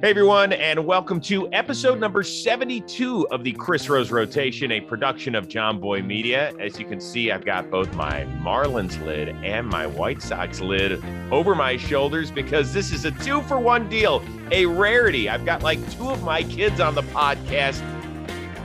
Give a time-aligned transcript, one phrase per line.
[0.00, 5.34] Hey everyone, and welcome to episode number 72 of the Chris Rose Rotation, a production
[5.34, 6.52] of Jomboy Media.
[6.60, 11.02] As you can see, I've got both my Marlins lid and my White Sox lid
[11.32, 14.22] over my shoulders because this is a two for one deal,
[14.52, 15.28] a rarity.
[15.28, 17.80] I've got like two of my kids on the podcast.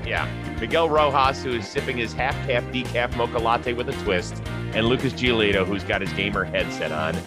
[0.05, 0.29] Yeah,
[0.59, 4.39] Miguel Rojas, who is sipping his half calf decaf mocha latte with a twist,
[4.75, 7.17] and Lucas Giolito, who's got his gamer headset on.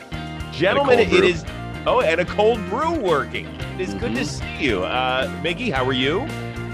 [0.52, 1.44] Gentlemen, it is
[1.88, 3.46] Oh, and a cold brew working.
[3.78, 4.00] It's mm-hmm.
[4.00, 4.58] good to mm-hmm.
[4.58, 4.82] see you.
[4.82, 6.22] Uh, Miggy, how are you?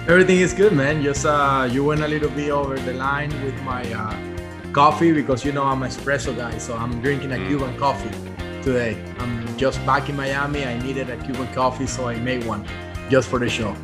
[0.08, 1.02] Everything is good, man.
[1.02, 4.16] Just uh, you went a little bit over the line with my uh,
[4.72, 7.46] coffee because you know I'm an espresso guy, so I'm drinking a mm.
[7.46, 8.08] Cuban coffee
[8.62, 8.96] today.
[9.18, 10.64] I'm just back in Miami.
[10.64, 12.66] I needed a Cuban coffee, so I made one
[13.10, 13.76] just for the show.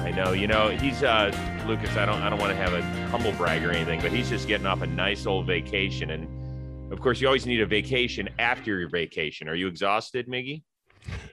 [0.00, 0.32] I know.
[0.32, 1.30] You know, he's uh,
[1.64, 1.96] Lucas.
[1.96, 2.20] I don't.
[2.22, 4.82] I don't want to have a humble brag or anything, but he's just getting off
[4.82, 9.48] a nice old vacation, and of course, you always need a vacation after your vacation.
[9.48, 10.64] Are you exhausted, Miggy?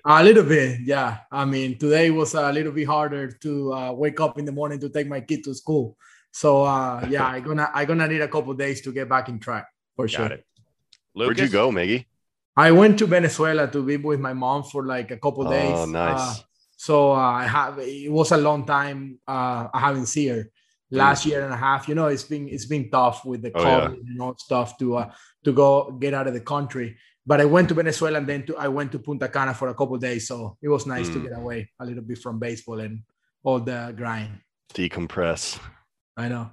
[0.06, 1.20] A little bit, yeah.
[1.32, 4.80] I mean, today was a little bit harder to uh, wake up in the morning
[4.80, 5.98] to take my kid to school.
[6.32, 9.40] So uh, yeah, I gonna I gonna need a couple days to get back in
[9.40, 10.26] track for Got sure.
[10.28, 10.46] It.
[11.14, 12.06] Where'd you go, Miggy?
[12.56, 15.76] I went to Venezuela to be with my mom for like a couple oh, days.
[15.76, 16.40] Oh, nice.
[16.40, 16.44] Uh,
[16.78, 20.52] so uh, I have it was a long time uh, I haven't seen her
[20.92, 21.32] last mm.
[21.32, 21.88] year and a half.
[21.88, 24.12] You know, it's been it's been tough with the oh, COVID yeah.
[24.12, 25.12] and all stuff to uh,
[25.44, 28.58] to go get out of the country but I went to Venezuela and then to,
[28.58, 30.28] I went to Punta Cana for a couple days.
[30.28, 31.14] So it was nice mm.
[31.14, 31.28] to hmm.
[31.28, 33.02] get away a little bit from baseball and
[33.44, 34.40] all the grind.
[34.74, 35.60] Decompress.
[36.18, 36.52] I know.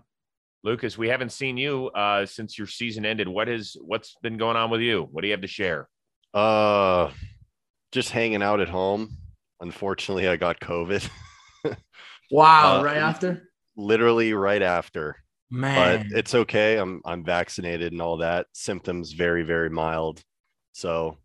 [0.64, 3.28] Lucas, we haven't seen you uh, since your season ended.
[3.28, 5.06] What is what's been going on with you?
[5.12, 5.88] What do you have to share?
[6.34, 7.10] Uh,
[7.92, 9.16] just hanging out at home.
[9.60, 11.08] Unfortunately, I got COVID.
[12.30, 12.80] wow!
[12.80, 13.48] Uh, right after.
[13.76, 15.16] Literally right after.
[15.50, 16.78] Man, but it's okay.
[16.78, 18.46] I'm I'm vaccinated and all that.
[18.52, 20.20] Symptoms very very mild.
[20.76, 21.16] So,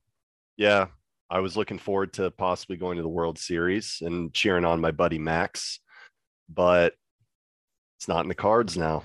[0.55, 0.85] yeah,
[1.29, 4.91] I was looking forward to possibly going to the World Series and cheering on my
[4.91, 5.81] buddy Max,
[6.47, 6.93] but
[7.97, 9.03] it's not in the cards now.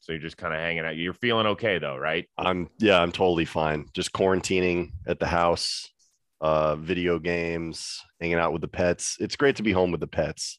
[0.00, 0.96] So you're just kind of hanging out.
[0.96, 2.28] You're feeling okay though, right?
[2.36, 3.86] I'm yeah, I'm totally fine.
[3.94, 5.88] Just quarantining at the house,
[6.40, 9.16] uh, video games, hanging out with the pets.
[9.20, 10.58] It's great to be home with the pets.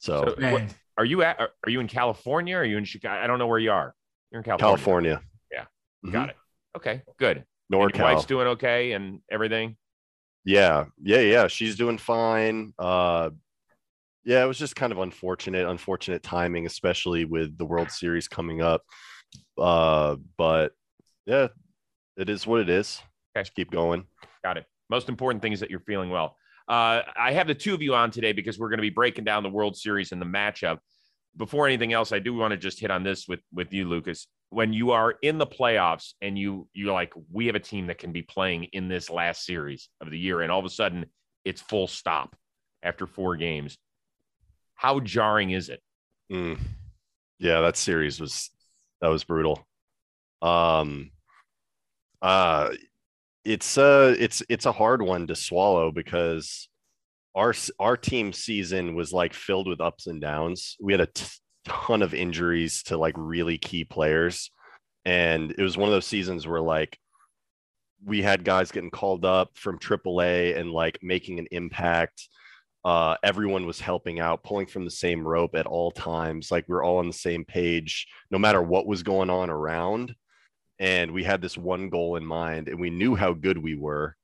[0.00, 0.64] So, so what,
[0.96, 1.38] are you at?
[1.38, 2.56] Are you in California?
[2.56, 3.22] Are you in Chicago?
[3.22, 3.94] I don't know where you are.
[4.32, 4.66] You're in California.
[4.66, 5.22] California.
[5.52, 5.62] Yeah,
[6.04, 6.10] mm-hmm.
[6.10, 6.36] got it.
[6.76, 7.44] Okay, good.
[7.72, 7.96] NorCal.
[7.96, 9.76] your wife's doing okay and everything.
[10.44, 11.46] Yeah, yeah, yeah.
[11.48, 12.72] She's doing fine.
[12.78, 13.30] Uh,
[14.24, 18.62] yeah, it was just kind of unfortunate, unfortunate timing, especially with the World Series coming
[18.62, 18.82] up.
[19.58, 20.72] Uh, but
[21.26, 21.48] yeah,
[22.16, 23.00] it is what it is.
[23.36, 23.42] Okay.
[23.42, 24.06] Just keep going.
[24.42, 24.64] Got it.
[24.90, 26.36] Most important thing is that you're feeling well.
[26.66, 29.24] Uh, I have the two of you on today because we're going to be breaking
[29.24, 30.78] down the World Series and the matchup.
[31.36, 34.26] Before anything else, I do want to just hit on this with with you, Lucas
[34.50, 37.98] when you are in the playoffs and you you're like we have a team that
[37.98, 41.04] can be playing in this last series of the year and all of a sudden
[41.44, 42.34] it's full stop
[42.82, 43.76] after four games.
[44.74, 45.80] How jarring is it?
[46.32, 46.58] Mm.
[47.38, 48.50] yeah that series was
[49.00, 49.66] that was brutal.
[50.42, 51.10] Um
[52.20, 52.70] uh
[53.44, 56.68] it's uh it's it's a hard one to swallow because
[57.34, 60.76] our our team season was like filled with ups and downs.
[60.80, 61.26] We had a t-
[61.68, 64.50] ton of injuries to like really key players.
[65.04, 66.98] And it was one of those seasons where like
[68.04, 72.28] we had guys getting called up from AAA and like making an impact.
[72.84, 76.50] Uh, everyone was helping out, pulling from the same rope at all times.
[76.50, 80.14] Like we we're all on the same page, no matter what was going on around.
[80.78, 84.14] And we had this one goal in mind, and we knew how good we were.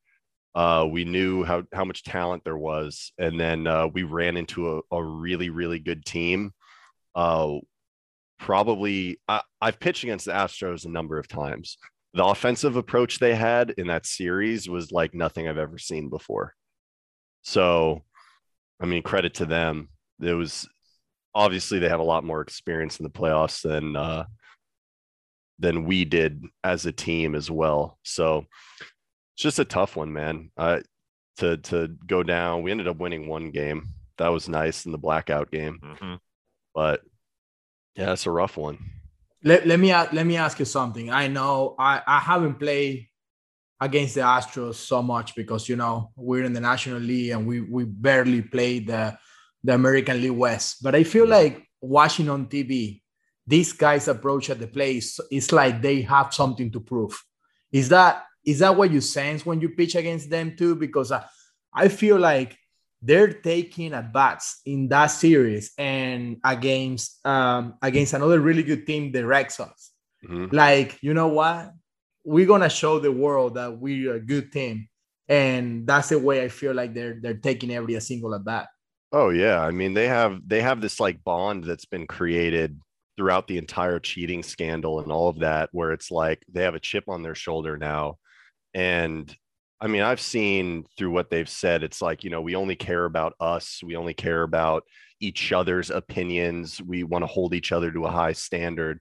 [0.55, 4.77] Uh, we knew how how much talent there was, and then uh, we ran into
[4.77, 6.53] a, a really really good team
[7.15, 7.59] uh,
[8.39, 11.79] probably I, I've pitched against the Astros a number of times.
[12.15, 16.55] The offensive approach they had in that series was like nothing I've ever seen before.
[17.43, 18.03] So,
[18.81, 19.89] I mean, credit to them.
[20.21, 20.69] It was
[21.35, 24.25] obviously they have a lot more experience in the playoffs than uh,
[25.59, 27.99] than we did as a team as well.
[28.03, 28.47] So
[28.81, 30.51] it's just a tough one, man.
[30.57, 30.81] Uh,
[31.39, 33.89] to to go down, we ended up winning one game.
[34.19, 35.81] That was nice in the blackout game.
[35.83, 36.15] Mm-hmm.
[36.75, 37.03] But
[37.95, 38.79] yeah, it's a rough one.
[39.43, 41.11] Let, let me let me ask you something.
[41.11, 43.09] I know I, I haven't played
[43.81, 47.61] against the Astros so much because you know we're in the National League and we
[47.61, 49.17] we barely play the
[49.63, 50.83] the American League West.
[50.83, 53.03] But I feel like watching on TV,
[53.47, 55.21] these guys approach at the place.
[55.31, 57.23] It's like they have something to prove.
[57.71, 60.75] Is that is that what you sense when you pitch against them too?
[60.75, 61.25] Because I,
[61.73, 62.57] I feel like
[63.05, 69.13] they're taking at bats in that series and against um, against another really good team,
[69.13, 69.93] the Red Sox.
[70.25, 70.55] Mm-hmm.
[70.57, 71.73] Like, you know what?
[72.25, 74.89] We're gonna show the world that we're a good team.
[75.29, 78.69] and that's the way I feel like they're they're taking every single at bat.
[79.13, 82.79] Oh yeah, I mean they have they have this like bond that's been created
[83.17, 86.81] throughout the entire cheating scandal and all of that, where it's like they have a
[86.81, 88.19] chip on their shoulder now,
[88.75, 89.35] and
[89.85, 93.05] I mean I've seen through what they've said, it's like you know we only care
[93.05, 94.85] about us, we only care about
[95.21, 98.99] each other's opinions, we want to hold each other to a high standard.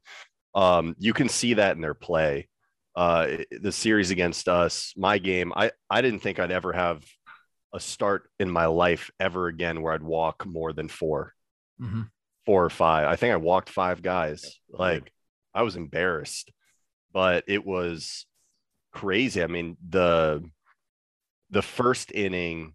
[0.53, 2.47] Um, you can see that in their play
[2.95, 7.03] uh, the series against us, my game, I, I didn't think I'd ever have
[7.73, 11.33] a start in my life ever again where I'd walk more than 4
[11.81, 12.01] mm-hmm.
[12.45, 13.07] four or five.
[13.07, 14.59] I think I walked five guys.
[14.69, 15.11] Like
[15.55, 16.51] I was embarrassed,
[17.11, 18.27] but it was
[18.91, 19.41] crazy.
[19.41, 20.43] I mean, the
[21.53, 22.73] the first inning,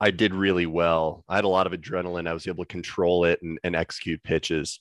[0.00, 1.24] I did really well.
[1.28, 2.26] I had a lot of adrenaline.
[2.26, 4.80] I was able to control it and, and execute pitches.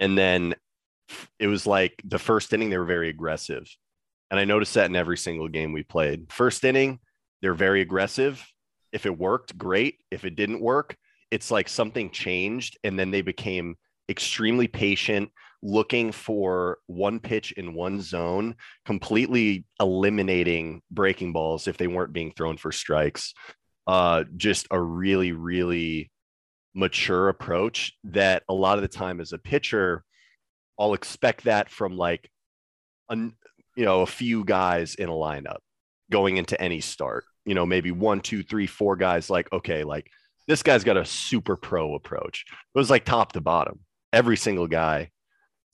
[0.00, 0.54] And then
[1.38, 3.66] it was like the first inning they were very aggressive
[4.30, 6.98] and i noticed that in every single game we played first inning
[7.42, 8.44] they're very aggressive
[8.92, 10.96] if it worked great if it didn't work
[11.30, 13.76] it's like something changed and then they became
[14.08, 15.30] extremely patient
[15.62, 18.54] looking for one pitch in one zone
[18.84, 23.34] completely eliminating breaking balls if they weren't being thrown for strikes
[23.86, 26.10] uh just a really really
[26.74, 30.04] mature approach that a lot of the time as a pitcher
[30.78, 32.30] I'll expect that from like,
[33.08, 33.34] an,
[33.76, 35.58] you know, a few guys in a lineup
[36.10, 37.24] going into any start.
[37.44, 39.30] You know, maybe one, two, three, four guys.
[39.30, 40.10] Like, okay, like
[40.48, 42.44] this guy's got a super pro approach.
[42.74, 43.80] It was like top to bottom,
[44.12, 45.10] every single guy,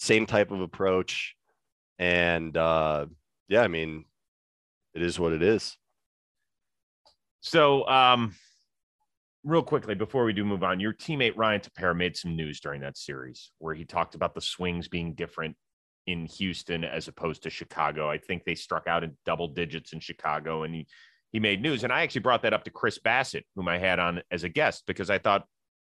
[0.02, 1.36] same type of approach,
[1.98, 3.06] and uh,
[3.48, 4.04] yeah, I mean,
[4.94, 5.76] it is what it is.
[7.40, 8.34] So, um,
[9.44, 12.80] real quickly before we do move on, your teammate Ryan Tepera made some news during
[12.80, 15.56] that series where he talked about the swings being different
[16.08, 18.10] in Houston as opposed to Chicago.
[18.10, 20.86] I think they struck out in double digits in Chicago and he,
[21.32, 21.84] he made news.
[21.84, 24.48] And I actually brought that up to Chris Bassitt, whom I had on as a
[24.48, 25.46] guest, because I thought,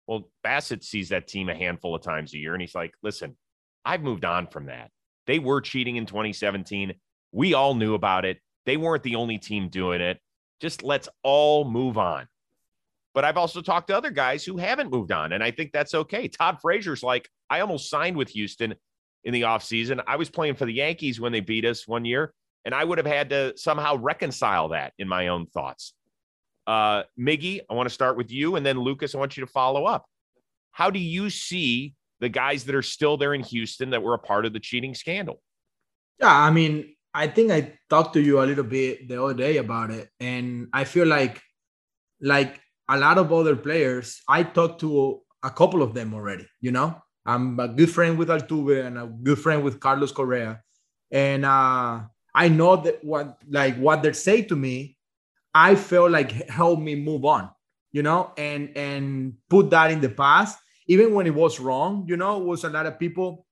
[0.06, 2.52] well, Bassitt sees that team a handful of times a year.
[2.54, 3.36] And he's like, listen,
[3.84, 4.90] I've moved on from that.
[5.26, 6.94] They were cheating in 2017.
[7.32, 8.38] We all knew about it.
[8.66, 10.18] They weren't the only team doing it.
[10.60, 12.26] Just let's all move on.
[13.14, 15.32] But I've also talked to other guys who haven't moved on.
[15.32, 16.28] And I think that's okay.
[16.28, 18.74] Todd Frazier's like, I almost signed with Houston
[19.24, 20.02] in the offseason.
[20.06, 22.32] I was playing for the Yankees when they beat us one year,
[22.64, 25.94] and I would have had to somehow reconcile that in my own thoughts.
[26.66, 28.56] Uh, Miggy, I want to start with you.
[28.56, 30.06] And then Lucas, I want you to follow up.
[30.70, 34.18] How do you see the guys that are still there in Houston that were a
[34.18, 35.42] part of the cheating scandal?
[36.20, 39.56] Yeah, I mean, I think I talked to you a little bit the other day
[39.56, 40.08] about it.
[40.20, 41.42] And I feel like
[42.20, 46.46] like a lot of other players, I talked to a couple of them already.
[46.60, 46.96] You know,
[47.26, 50.62] I'm a good friend with Altuve and a good friend with Carlos Correa,
[51.10, 52.02] and uh,
[52.34, 54.96] I know that what like what they say to me,
[55.52, 57.50] I feel like help me move on.
[57.90, 62.04] You know, and and put that in the past, even when it was wrong.
[62.06, 63.46] You know, was a lot of people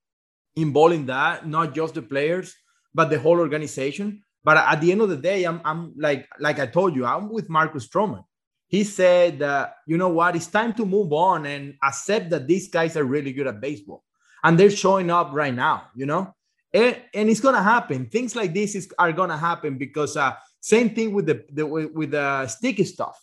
[0.56, 2.55] involved in that, not just the players,
[2.94, 4.23] but the whole organization.
[4.43, 7.31] But at the end of the day, I'm, I'm like like I told you, I'm
[7.31, 8.25] with Marcus Stroman
[8.71, 12.69] he said that you know what it's time to move on and accept that these
[12.69, 14.05] guys are really good at baseball
[14.44, 16.33] and they're showing up right now you know
[16.73, 20.91] and, and it's gonna happen things like this is, are gonna happen because uh, same
[20.94, 23.21] thing with the, the with the sticky stuff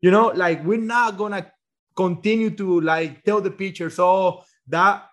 [0.00, 1.46] you know like we're not gonna
[1.96, 5.04] continue to like tell the pitchers oh that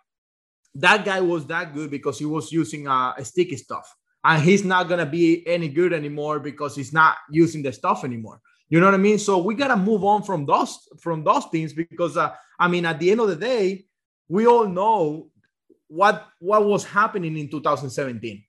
[0.75, 4.89] that guy was that good because he was using uh, sticky stuff and he's not
[4.89, 8.41] gonna be any good anymore because he's not using the stuff anymore
[8.73, 9.19] you know what I mean?
[9.19, 12.99] So we gotta move on from those from those things because uh, I mean, at
[12.99, 13.85] the end of the day,
[14.27, 15.27] we all know
[15.87, 18.43] what what was happening in 2017.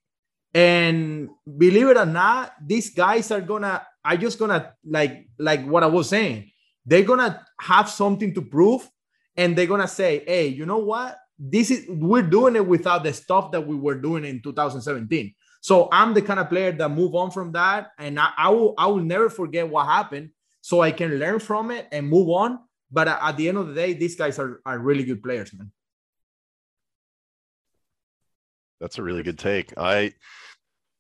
[0.54, 5.82] And believe it or not, these guys are gonna are just gonna like like what
[5.82, 6.50] I was saying.
[6.86, 8.88] They're gonna have something to prove,
[9.36, 11.18] and they're gonna say, "Hey, you know what?
[11.38, 15.88] This is we're doing it without the stuff that we were doing in 2017." So
[15.90, 18.86] I'm the kind of player that move on from that, and I, I will I
[18.86, 22.58] will never forget what happened, so I can learn from it and move on.
[22.90, 25.72] But at the end of the day, these guys are, are really good players, man.
[28.80, 29.72] That's a really good take.
[29.78, 30.12] I,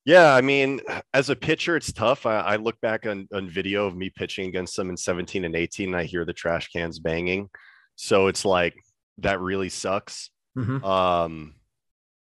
[0.04, 0.80] yeah, I mean,
[1.14, 2.26] as a pitcher, it's tough.
[2.26, 5.56] I, I look back on, on video of me pitching against them in 17 and
[5.56, 7.48] 18, and I hear the trash cans banging.
[7.96, 8.74] So it's like
[9.18, 10.30] that really sucks.
[10.56, 10.84] Mm-hmm.
[10.84, 11.54] Um,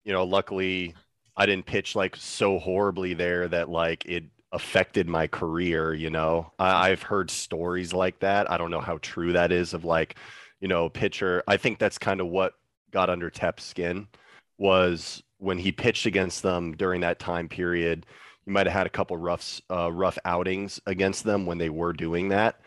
[0.04, 0.94] you know, luckily
[1.36, 5.92] I didn't pitch like so horribly there that like it affected my career.
[5.92, 8.50] You know, I, I've heard stories like that.
[8.50, 10.16] I don't know how true that is of like,
[10.60, 11.42] you know, pitcher.
[11.46, 12.54] I think that's kind of what
[12.90, 14.08] got under Tep's skin
[14.56, 18.06] was when he pitched against them during that time period.
[18.46, 21.92] you might have had a couple rough uh, rough outings against them when they were
[21.92, 22.60] doing that.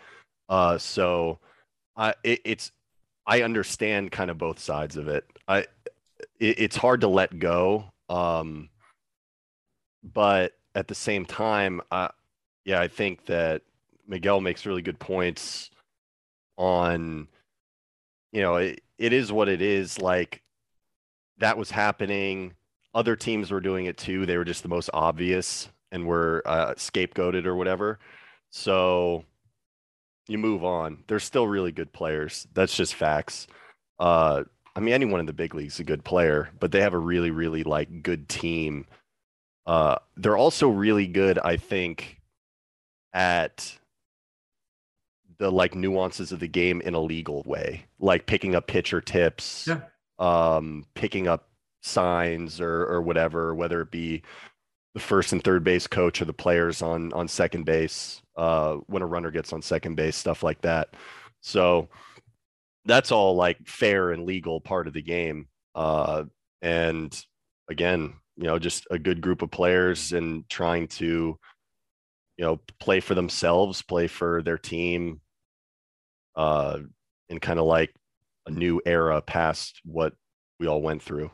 [0.48, 1.40] Uh, so
[1.96, 2.72] I it, it's
[3.26, 5.26] I understand kind of both sides of it.
[5.48, 5.60] I
[6.40, 8.70] it, it's hard to let go, um,
[10.04, 12.10] but at the same time, uh,
[12.66, 13.64] yeah, I think that
[14.08, 15.70] Miguel makes really good points
[16.58, 17.28] on
[18.32, 20.42] you know it, it is what it is like
[21.38, 22.54] that was happening
[22.94, 24.26] other teams were doing it too.
[24.26, 28.00] They were just the most obvious and were uh, scapegoated or whatever.
[28.50, 29.24] So
[30.28, 31.04] you move on.
[31.08, 32.48] They're still really good players.
[32.54, 33.48] That's just facts.
[34.00, 34.44] Uh
[34.76, 36.98] i mean anyone in the big leagues is a good player but they have a
[36.98, 38.86] really really like good team.
[39.66, 42.22] Uh they're also really good i think
[43.14, 43.78] at
[45.40, 49.68] the like nuances of the game in a legal way, like picking up pitcher tips,
[49.68, 49.82] Yeah.
[50.20, 51.49] um, picking up
[51.82, 54.24] signs or or whatever, whether it be
[54.94, 59.02] the first and third base coach or the players on on second base, uh, when
[59.02, 60.96] a runner gets on second base, stuff like that.
[61.42, 61.90] So
[62.86, 65.48] that's all like fair and legal part of the game.
[65.76, 66.26] Uh,
[66.62, 67.18] and
[67.70, 71.38] again, you know, just a good group of players and trying to,
[72.38, 75.22] you know, play for themselves, play for their team,
[76.36, 76.80] uh,
[77.30, 77.94] in kind of like
[78.48, 80.14] a new era past what
[80.60, 81.30] we all went through.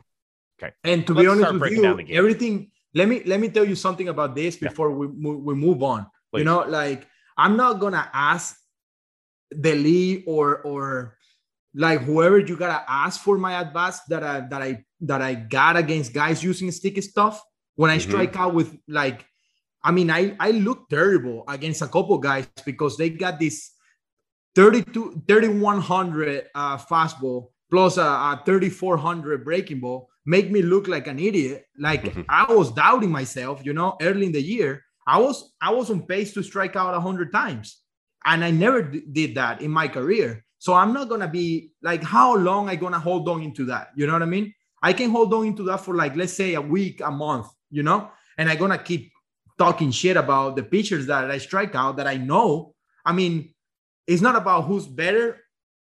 [0.84, 2.70] And to Let's be honest with you, everything.
[2.94, 4.68] Let me let me tell you something about this Yeah.
[4.68, 6.06] before we move, we move on.
[6.32, 6.40] Please.
[6.40, 8.56] You know, like I'm not gonna ask
[9.50, 11.18] the league or or
[11.74, 15.76] like whoever you gotta ask for my advice that I that I that I got
[15.76, 17.42] against guys using sticky stuff
[17.74, 18.08] when I Mhm.
[18.08, 19.26] strike out with like.
[19.84, 23.70] I mean, I I look terrible against a couple guys because they got this
[24.56, 31.18] 32 3100 uh, fastball plus a, a 3400 breaking ball make me look like an
[31.18, 31.64] idiot.
[31.78, 32.24] Like Mhm.
[32.28, 34.82] i was doubting myself you know early in the year.
[35.06, 37.66] I was i was on pace to strike out 100 times
[38.24, 40.44] and i never d- did that in my career.
[40.58, 43.86] So i'm not gonna be like how long i gonna hold on into that?
[43.96, 44.52] You know what i mean?
[44.82, 47.82] I can hold on into that for like let's say a week a month you
[47.82, 48.00] know?
[48.38, 49.10] And i'm gonna keep
[49.58, 52.74] talking shit about the pitchers that i strike out that i know.
[53.04, 53.34] I mean
[54.06, 55.26] it's not about who's better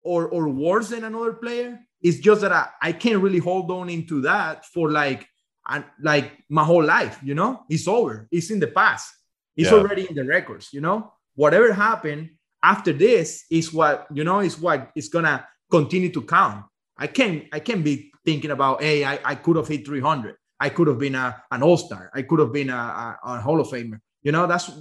[0.03, 1.79] or or worse than another player.
[2.01, 5.27] It's just that I, I can't really hold on into that for like
[5.67, 7.63] and like my whole life, you know?
[7.69, 8.27] It's over.
[8.31, 9.11] It's in the past.
[9.57, 9.77] It's Yeah.
[9.77, 11.11] already in the records, you know?
[11.35, 12.29] Whatever happened
[12.61, 16.65] after this is what, you know, is what is gonna continue to count.
[16.97, 20.35] I can't I can't be thinking about, hey, I, I could have hit 300.
[20.59, 22.11] I could have been a, an all-star.
[22.13, 23.99] I could have been a, a, a Hall of Famer.
[24.23, 24.71] You know, that's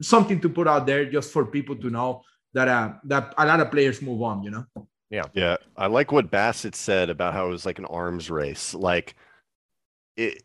[0.00, 2.22] something to put out there just for people to know
[2.52, 4.64] that uh that a lot of players move on, you know.
[5.10, 5.56] Yeah, Yeah.
[5.76, 8.74] I like what Bassitt said about how it was like an arms race.
[8.74, 9.14] Like
[10.16, 10.42] it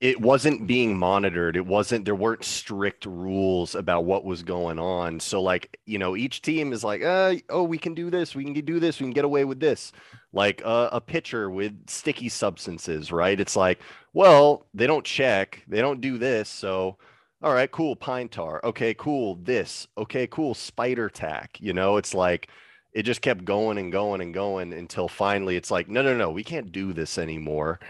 [0.00, 1.56] it wasn't being monitored.
[1.56, 5.20] It wasn't there weren't strict rules about what was going on.
[5.20, 8.44] So like, you know, each team is like, uh, oh, we can do this, we
[8.44, 9.92] can do this, we can get away with this.
[10.32, 13.38] Like uh, a pitcher with sticky substances, right?
[13.38, 13.80] It's like,
[14.14, 16.96] well, they don't check, they don't do this, so
[17.42, 18.60] all right, cool, pine tar.
[18.64, 19.86] Okay, cool, this.
[19.96, 21.58] Okay, cool, spider tack.
[21.60, 22.48] You know, it's like
[22.92, 26.30] it just kept going and going and going until finally it's like, no, no, no,
[26.30, 27.80] we can't do this anymore.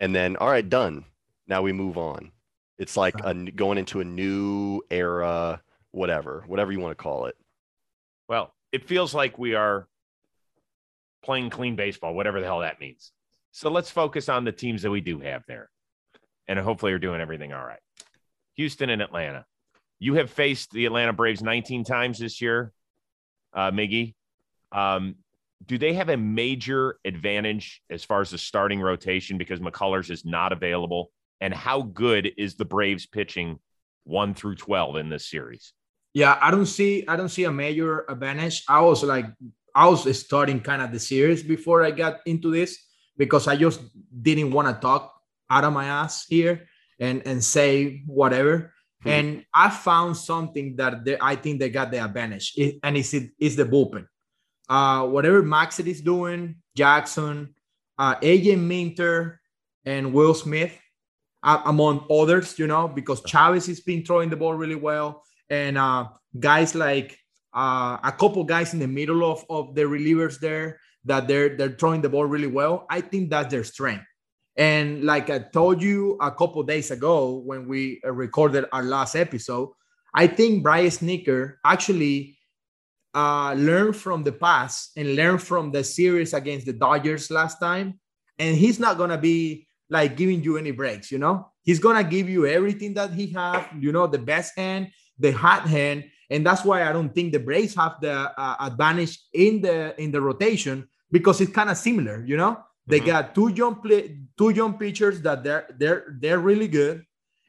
[0.00, 1.04] And then, all right, done.
[1.46, 2.30] Now we move on.
[2.78, 7.26] It's like a, n- going into a new era, whatever, whatever you want to call
[7.26, 7.36] it.
[8.28, 9.88] Well, it feels like we are
[11.22, 13.12] playing clean baseball, whatever the hell that means.
[13.52, 15.70] So let's focus on the teams that we do have there.
[16.48, 17.78] And hopefully, are doing everything all right.
[18.56, 19.44] Houston and Atlanta.
[19.98, 22.72] You have faced the Atlanta Braves 19 times this year,
[23.52, 24.14] uh, Miggy.
[24.72, 25.16] Um,
[25.66, 30.24] do they have a major advantage as far as the starting rotation because McCullers is
[30.24, 31.10] not available?
[31.40, 33.58] And how good is the Braves pitching
[34.04, 35.72] one through 12 in this series?
[36.12, 38.64] Yeah, I don't see I don't see a major advantage.
[38.68, 39.26] I was like
[39.74, 42.78] I was starting kind of the series before I got into this
[43.16, 43.80] because I just
[44.22, 45.14] didn't want to talk
[45.48, 46.66] out of my ass here
[46.98, 48.72] and and say whatever.
[49.04, 49.10] Mhm.
[49.10, 53.14] And I found something that they, I think they got the advantage, it, and it's
[53.14, 54.06] it, it's the bullpen.
[54.70, 57.54] Uh, whatever Matzek is doing, Jackson,
[57.98, 59.40] uh, AJ Minter,
[59.84, 60.72] and Will Smith,
[61.42, 65.76] uh, among others, you know, because Chavez has been throwing the ball really well, and
[65.76, 66.06] uh,
[66.38, 67.18] guys like
[67.52, 71.76] uh, a couple guys in the middle of, of the relievers there that they're they're
[71.76, 72.86] throwing the ball really well.
[72.88, 74.04] I think that's their strength.
[74.56, 79.70] And like I told you a couple days ago when we recorded our last episode,
[80.14, 82.36] I think Brian Snitker actually
[83.14, 87.98] uh, learned from the past and learn from the series against the Dodgers last time.
[88.38, 91.50] And he's not gonna be like giving you any breaks, you know.
[91.62, 93.68] he's gonna give you everything that he have.
[93.78, 97.38] You know, the best hand, the hot hand, and that's why I don't think the
[97.38, 102.24] Braves have the uh, advantage in the in the rotation because it's kind of similar.
[102.24, 103.06] You know, they mm-hmm.
[103.06, 107.04] got two young play, two young pitchers that they're they're they're really good,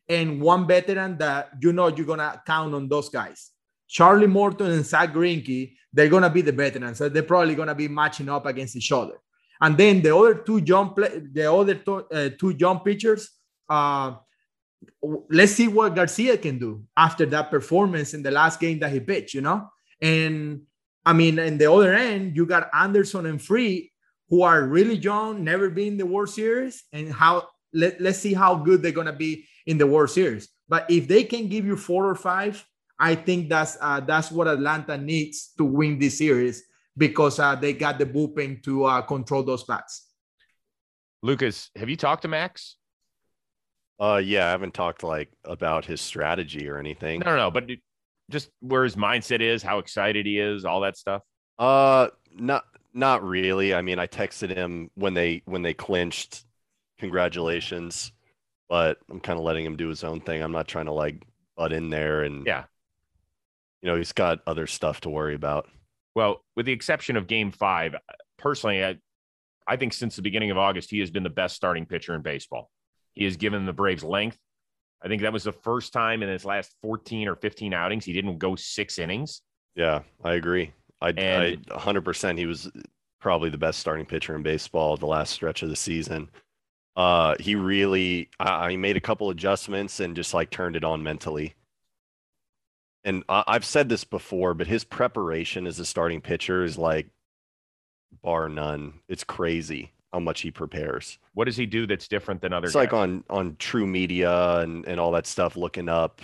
[0.09, 3.51] and one veteran that you know you're gonna count on those guys.
[3.91, 7.89] Charlie Morton and Zack Greinke, they're gonna be the veterans, so they're probably gonna be
[7.89, 9.17] matching up against each other.
[9.59, 13.29] And then the other two young play, the other two, uh, two young pitchers,
[13.69, 14.15] uh,
[15.29, 19.01] let's see what Garcia can do after that performance in the last game that he
[19.01, 19.69] pitched, you know?
[20.01, 20.61] And
[21.05, 23.83] I mean, in the other end, you got Anderson and Fried,
[24.29, 28.33] who are really young, never been in the World Series, and how let, let's see
[28.33, 30.47] how good they're gonna be in the World Series.
[30.69, 32.65] But if they can give you four or five,
[33.01, 36.63] I think that's uh, that's what Atlanta needs to win this series
[36.95, 40.07] because uh, they got the bullpen to uh, control those bats.
[41.23, 42.75] Lucas, have you talked to Max?
[43.99, 47.19] Uh, yeah, I haven't talked like about his strategy or anything.
[47.21, 47.69] No, no, no, but
[48.29, 51.23] just where his mindset is, how excited he is, all that stuff.
[51.57, 53.73] Uh, not not really.
[53.73, 56.45] I mean, I texted him when they when they clinched.
[56.99, 58.11] Congratulations,
[58.69, 60.43] but I'm kind of letting him do his own thing.
[60.43, 61.23] I'm not trying to like
[61.57, 62.65] butt in there and yeah,
[63.81, 65.67] you know, he's got other stuff to worry about.
[66.15, 67.95] Well, with the exception of Game Five,
[68.37, 68.97] personally, I
[69.67, 72.21] I think since the beginning of August, he has been the best starting pitcher in
[72.21, 72.69] baseball.
[73.13, 74.37] He has given the Braves length.
[75.03, 78.13] I think that was the first time in his last 14 or 15 outings he
[78.13, 79.41] didn't go six innings.
[79.75, 80.73] Yeah, I agree.
[81.01, 82.69] I, I 100% he was
[83.19, 86.29] probably the best starting pitcher in baseball the last stretch of the season.
[86.95, 91.01] Uh, he really, I, I made a couple adjustments and just like turned it on
[91.01, 91.55] mentally.
[93.03, 97.07] And I, I've said this before, but his preparation as a starting pitcher is like
[98.23, 98.99] bar none.
[99.07, 101.17] It's crazy how much he prepares.
[101.33, 102.65] What does he do that's different than other?
[102.65, 102.81] It's guys?
[102.81, 106.21] like on on TruMedia and and all that stuff, looking up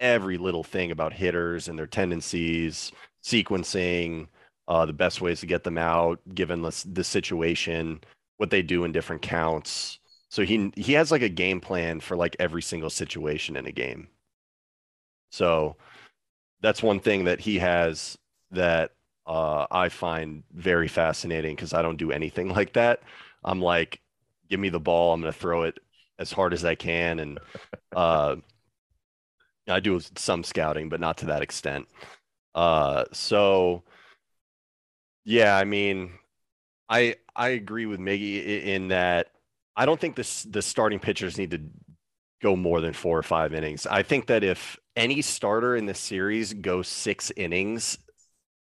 [0.00, 2.90] every little thing about hitters and their tendencies,
[3.22, 4.26] sequencing,
[4.66, 8.00] uh, the best ways to get them out, given the the situation,
[8.38, 9.98] what they do in different counts.
[10.30, 13.72] So he he has like a game plan for like every single situation in a
[13.72, 14.08] game.
[15.30, 15.76] So
[16.60, 18.18] that's one thing that he has
[18.50, 18.92] that
[19.26, 23.02] uh, I find very fascinating because I don't do anything like that.
[23.44, 24.00] I'm like,
[24.48, 25.78] give me the ball, I'm going to throw it
[26.18, 27.38] as hard as I can, and
[27.96, 28.36] uh,
[29.68, 31.88] I do some scouting, but not to that extent.
[32.54, 33.84] Uh, so,
[35.24, 36.12] yeah, I mean,
[36.88, 39.28] I I agree with Miggy in that
[39.76, 41.60] I don't think this the starting pitchers need to
[42.42, 43.86] go more than four or five innings.
[43.86, 47.98] I think that if any starter in the series goes six innings,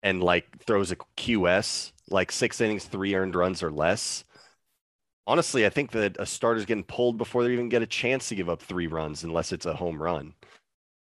[0.06, 4.24] and like throws a QS, like six innings, three earned runs or less.
[5.28, 8.36] Honestly, I think that a starter's getting pulled before they even get a chance to
[8.36, 10.36] give up three runs, unless it's a home run.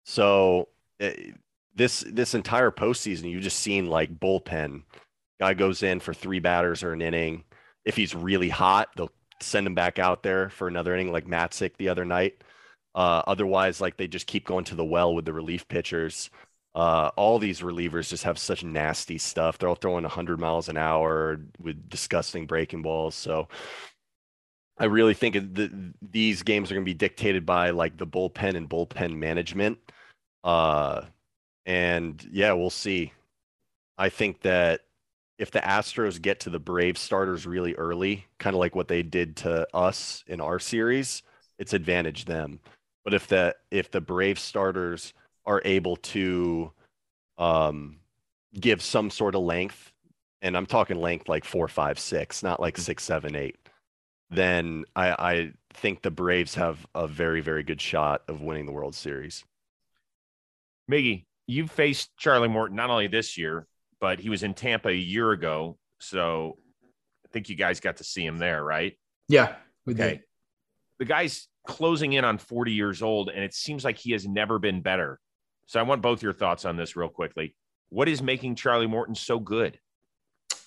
[0.05, 0.69] So
[0.99, 1.31] it, eh,
[1.75, 4.83] this this entire postseason, you've just seen like bullpen.
[5.39, 7.43] Guy goes in for three batters or an inning.
[7.85, 11.77] If he's really hot, they'll send him back out there for another inning, like Matzek
[11.77, 12.43] the other night.
[12.99, 16.29] Uh, otherwise, like they just keep going to the well with the relief pitchers.
[16.75, 19.57] Uh, all these relievers just have such nasty stuff.
[19.57, 23.15] They're all throwing 100 miles an hour with disgusting breaking balls.
[23.15, 23.47] So
[24.77, 28.57] I really think the, these games are going to be dictated by like the bullpen
[28.57, 29.77] and bullpen management.
[30.43, 31.03] Uh,
[31.65, 33.13] and yeah, we'll see.
[33.97, 34.81] I think that
[35.37, 39.03] if the Astros get to the Brave starters really early, kind of like what they
[39.03, 41.23] did to us in our series,
[41.57, 42.59] it's advantage them.
[43.03, 45.13] But if the if the Brave starters
[45.45, 46.71] are able to
[47.37, 47.97] um,
[48.59, 49.91] give some sort of length,
[50.41, 53.57] and I'm talking length like four, five, six, not like six, seven, eight,
[54.29, 58.71] then I, I think the Braves have a very, very good shot of winning the
[58.71, 59.43] World Series.
[60.89, 63.67] Miggy, you faced Charlie Morton not only this year,
[63.99, 65.77] but he was in Tampa a year ago.
[65.99, 66.57] So
[67.25, 68.97] I think you guys got to see him there, right?
[69.27, 69.55] Yeah.
[69.89, 70.09] okay.
[70.09, 70.21] Did.
[70.99, 74.59] The guy's closing in on 40 years old, and it seems like he has never
[74.59, 75.19] been better.
[75.67, 77.55] So I want both your thoughts on this real quickly.
[77.89, 79.79] What is making Charlie Morton so good?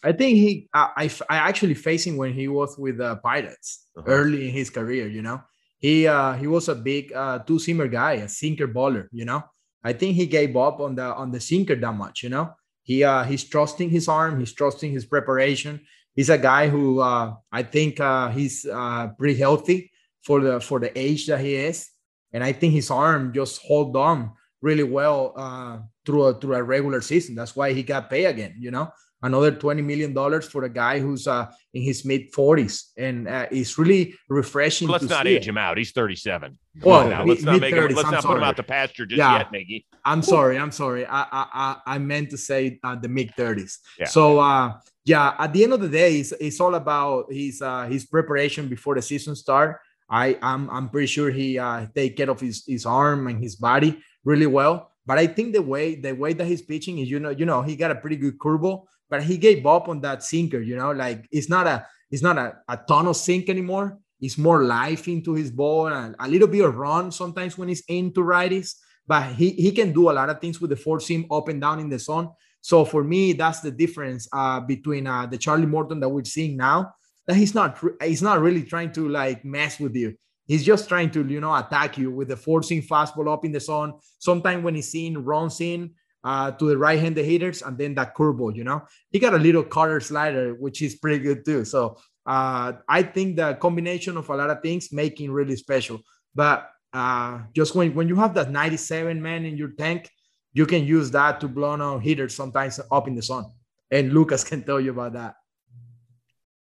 [0.05, 4.11] I think he, I, I, actually faced him when he was with the Pirates uh-huh.
[4.11, 5.07] early in his career.
[5.07, 5.41] You know,
[5.79, 9.07] he uh, he was a big uh, two seamer guy, a sinker baller.
[9.13, 9.45] You know,
[9.85, 12.25] I think he gave up on the on the sinker that much.
[12.25, 12.51] You know,
[12.83, 15.81] he uh, he's trusting his arm, he's trusting his preparation.
[16.17, 19.92] He's a guy who uh, I think uh, he's uh, pretty healthy
[20.23, 21.89] for the for the age that he is,
[22.33, 26.63] and I think his arm just hold on really well uh, through a through a
[26.63, 27.35] regular season.
[27.35, 28.57] That's why he got paid again.
[28.59, 32.91] You know, another 20 million dollars for a guy who's uh, in his mid 40s
[32.97, 35.51] and uh, it's really refreshing let's not age it.
[35.51, 38.35] him out he's 37 well now, let's not make him, let's I'm not sorry.
[38.35, 39.39] put him out the pasture just yeah.
[39.39, 39.85] yet Miggy.
[40.05, 44.07] i'm sorry i'm sorry i i i meant to say uh, the mid 30s yeah.
[44.07, 44.73] so uh
[45.05, 48.69] yeah at the end of the day it's, it's all about his uh his preparation
[48.69, 49.79] before the season start
[50.11, 53.57] i i'm, I'm pretty sure he uh take care of his his arm and his
[53.57, 57.19] body really well but I think the way the way that he's pitching is, you
[57.19, 60.23] know, you know, he got a pretty good curveball, but he gave up on that
[60.23, 60.61] sinker.
[60.61, 63.99] You know, like it's not a it's not a, a ton of sink anymore.
[64.21, 67.83] It's more life into his ball and a little bit of run sometimes when he's
[67.89, 68.77] into righties.
[69.07, 71.61] But he he can do a lot of things with the four seam up and
[71.61, 72.31] down in the zone.
[72.61, 76.57] So for me, that's the difference uh, between uh, the Charlie Morton that we're seeing
[76.57, 76.95] now.
[77.27, 80.17] That he's not he's not really trying to like mess with you.
[80.47, 83.61] He's just trying to, you know, attack you with the forcing fastball up in the
[83.61, 83.95] zone.
[84.19, 85.93] Sometimes when he's seeing runs in
[86.25, 89.63] uh, to the right-handed hitters, and then that curveball, you know, he got a little
[89.63, 91.65] cutter slider, which is pretty good too.
[91.65, 96.01] So uh, I think the combination of a lot of things making really special.
[96.35, 100.11] But uh, just when when you have that 97 man in your tank,
[100.53, 103.45] you can use that to blow on hitters sometimes up in the sun.
[103.91, 105.35] And Lucas can tell you about that.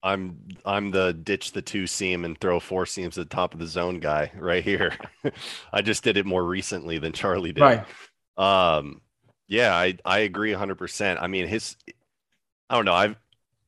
[0.03, 3.61] I'm I'm the ditch the two seam and throw four seams at the top of
[3.61, 4.97] the zone guy right here.
[5.73, 7.62] I just did it more recently than Charlie did.
[7.62, 7.85] Right.
[8.37, 9.01] Um
[9.47, 11.19] yeah, I I agree 100%.
[11.21, 11.77] I mean his
[12.69, 12.95] I don't know.
[12.95, 13.17] I've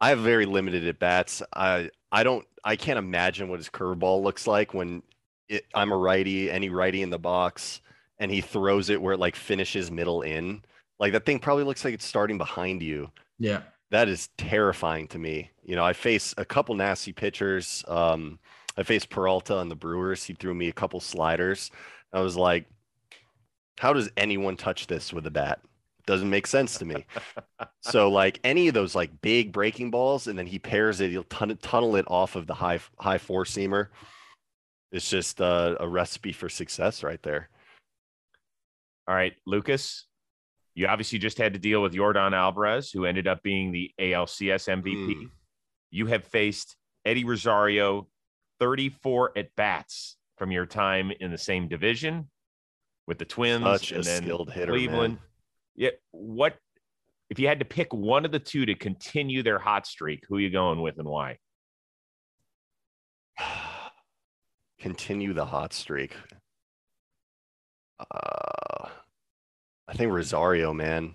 [0.00, 1.42] I have very limited at bats.
[1.54, 5.02] I I don't I can't imagine what his curveball looks like when
[5.48, 7.80] it, I'm a righty, any righty in the box
[8.18, 10.62] and he throws it where it like finishes middle in.
[10.98, 13.12] Like that thing probably looks like it's starting behind you.
[13.38, 15.50] Yeah that is terrifying to me.
[15.62, 17.84] You know, I face a couple nasty pitchers.
[17.88, 18.38] Um,
[18.76, 20.24] I faced Peralta on the Brewers.
[20.24, 21.70] He threw me a couple sliders.
[22.12, 22.66] I was like,
[23.78, 25.60] how does anyone touch this with a bat?
[26.06, 27.06] Doesn't make sense to me.
[27.80, 31.24] so like any of those like big breaking balls, and then he pairs it, he'll
[31.24, 33.88] tun- tunnel it off of the high high four seamer.
[34.92, 37.48] It's just uh, a recipe for success right there.
[39.08, 40.06] All right, Lucas,
[40.74, 44.68] you obviously just had to deal with Yordan Alvarez, who ended up being the ALCS
[44.82, 45.16] MVP.
[45.16, 45.30] Mm.
[45.90, 48.08] You have faced Eddie Rosario
[48.58, 52.28] 34 at bats from your time in the same division
[53.06, 55.14] with the Twins Such and then hitter, Cleveland.
[55.14, 55.22] Man.
[55.76, 56.56] Yeah, what
[57.30, 60.24] if you had to pick one of the two to continue their hot streak?
[60.28, 61.38] Who are you going with and why?
[64.80, 66.16] continue the hot streak.
[67.98, 68.88] Uh,
[69.88, 71.14] I think Rosario, man.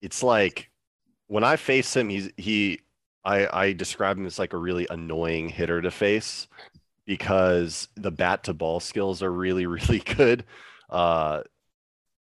[0.00, 0.70] It's like
[1.28, 2.80] when I face him, he's he
[3.24, 6.48] I I describe him as like a really annoying hitter to face
[7.06, 10.44] because the bat to ball skills are really really good.
[10.90, 11.42] Uh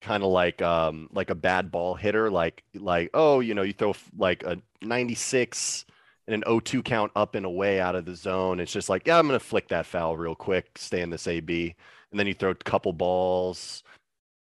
[0.01, 3.73] kind of like um like a bad ball hitter like like oh, you know, you
[3.73, 5.85] throw like a 96
[6.27, 8.59] and an 0-2 count up and away out of the zone.
[8.59, 11.75] It's just like, yeah, I'm to flick that foul real quick, stay in this AB.
[12.11, 13.83] And then you throw a couple balls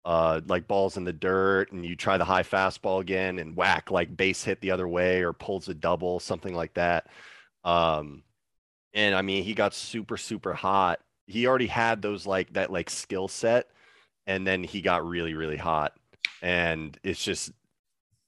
[0.04, 3.92] uh, like balls in the dirt and you try the high fastball again and whack
[3.92, 7.08] like base hit the other way or pulls a double, something like that.
[7.64, 8.24] Um,
[8.94, 11.00] and I mean, he got super, super hot.
[11.28, 13.70] He already had those like that like skill set,
[14.28, 15.94] and then he got really, really hot.
[16.42, 17.52] And it's just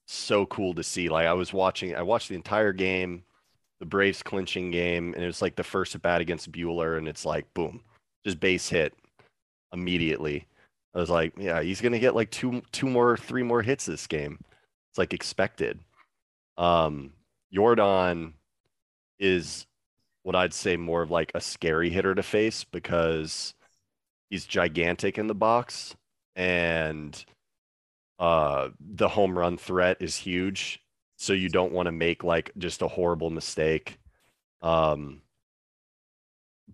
[0.06, 1.08] so cool to see.
[1.08, 3.24] Like I was watching, I watched the entire game,
[3.80, 7.08] the Braves clinching game, and it was like the first at bat against Buehler, and
[7.08, 7.82] it's like boom,
[8.24, 8.94] just base hit
[9.72, 10.46] immediately
[10.94, 14.06] I was like, yeah, he's gonna get like two two more, three more hits this
[14.06, 14.38] game.
[14.90, 15.80] It's like expected.
[16.56, 17.12] Um
[17.54, 18.34] Yordan
[19.18, 19.66] is
[20.24, 23.54] what I'd say more of like a scary hitter to face because
[24.30, 25.96] he's gigantic in the box
[26.36, 27.24] and
[28.18, 30.80] uh the home run threat is huge.
[31.16, 33.98] So you don't want to make like just a horrible mistake.
[34.62, 35.22] Um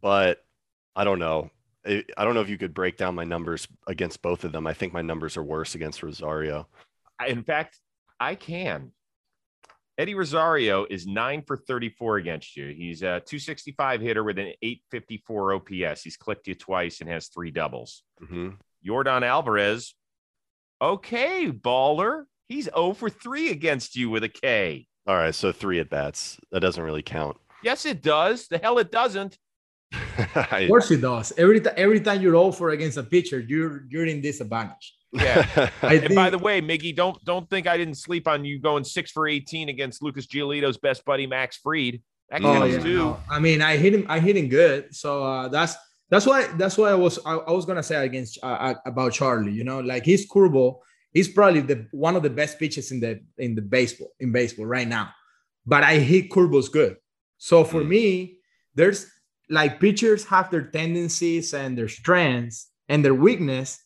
[0.01, 0.45] but
[0.97, 1.51] I don't know.
[1.87, 4.66] I don't know if you could break down my numbers against both of them.
[4.66, 6.69] I think my numbers are worse against Rosario.
[7.27, 7.79] In fact,
[8.19, 8.93] I can.
[9.99, 12.69] Eddie Rosario is nine for 34 against you.
[12.69, 16.03] He's a 265 hitter with an 854 OPS.
[16.03, 18.03] He's clicked you twice and has three doubles.
[18.23, 18.51] Mm-hmm.
[18.87, 19.95] Yordan Alvarez,
[20.81, 22.25] okay, baller.
[22.49, 24.87] He's 0 for 3 against you with a K.
[25.07, 26.38] All right, so three at bats.
[26.51, 27.37] That doesn't really count.
[27.62, 28.49] Yes, it does.
[28.49, 29.37] The hell it doesn't.
[30.37, 31.33] of course it does.
[31.37, 34.94] Every time every time you roll for against a pitcher, you're you're in disadvantage.
[35.12, 35.70] Yeah.
[35.83, 38.85] and think, by the way, Miggy, don't don't think I didn't sleep on you going
[38.85, 42.03] six for eighteen against Lucas Giolito's best buddy Max Fried.
[42.31, 42.96] That oh, yeah, too.
[42.96, 43.20] No.
[43.29, 44.07] I mean, I hit him.
[44.09, 44.94] I hit him good.
[44.94, 45.74] So uh, that's
[46.11, 49.12] that's why that's why I was I, I was gonna say against uh, uh about
[49.12, 49.53] Charlie.
[49.53, 50.79] You know, like his curveball
[51.12, 54.66] He's probably the one of the best pitchers in the in the baseball in baseball
[54.66, 55.11] right now.
[55.66, 56.96] But I hit curveballs good.
[57.38, 57.88] So for mm.
[57.88, 58.38] me,
[58.74, 59.07] there's
[59.51, 63.79] like pitchers have their tendencies and their strengths and their weakness.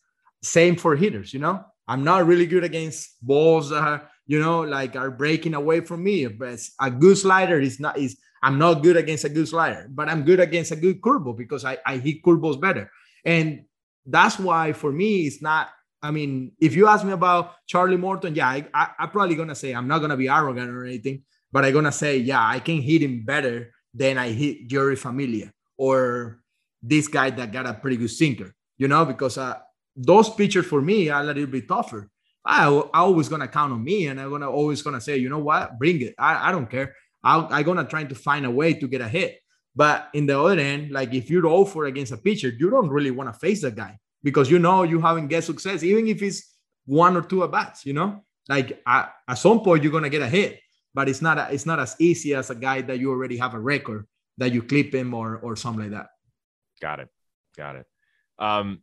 [0.42, 1.64] Same for hitters, you know.
[1.88, 6.27] I'm not really good against balls that you know like are breaking away from me.
[6.27, 10.09] But a good slider is not is I'm not good against a good slider, but
[10.09, 12.90] I'm good against a good curveball because I, I hit curveballs better.
[13.24, 13.64] And
[14.05, 15.70] that's why for me it's not
[16.03, 19.55] I mean, if you ask me about Charlie Morton, yeah, I, I, am probably gonna
[19.55, 22.83] say I'm not gonna be arrogant or anything, but I'm gonna say, yeah, I can
[22.83, 26.40] hit him better than I hit Jerry Familia or
[26.83, 29.59] this guy that got a pretty good sinker, you know, because uh,
[29.96, 32.11] those pitchers for me are a little bit tougher.
[32.44, 35.38] I, I always gonna count on me, and I'm gonna always gonna say, you know
[35.38, 36.14] what, bring it.
[36.18, 36.94] I, I don't care.
[37.22, 39.38] i I'm gonna try to find a way to get a hit.
[39.74, 43.11] But in the other end, like if you're over against a pitcher, you don't really
[43.11, 46.54] want to face that guy because you know you haven't get success, even if it's
[46.87, 47.87] one or two at bats.
[47.87, 50.61] You know, like at, at some point you're gonna get a hit,
[50.94, 53.54] but it's not a, it's not as easy as a guy that you already have
[53.54, 54.07] a record
[54.38, 56.09] that you clip him or or something like that.
[56.80, 57.09] Got it,
[57.57, 57.87] got it.
[58.38, 58.80] Um,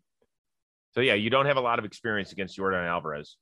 [0.93, 3.38] so yeah, you don't have a lot of experience against Yordan Alvarez.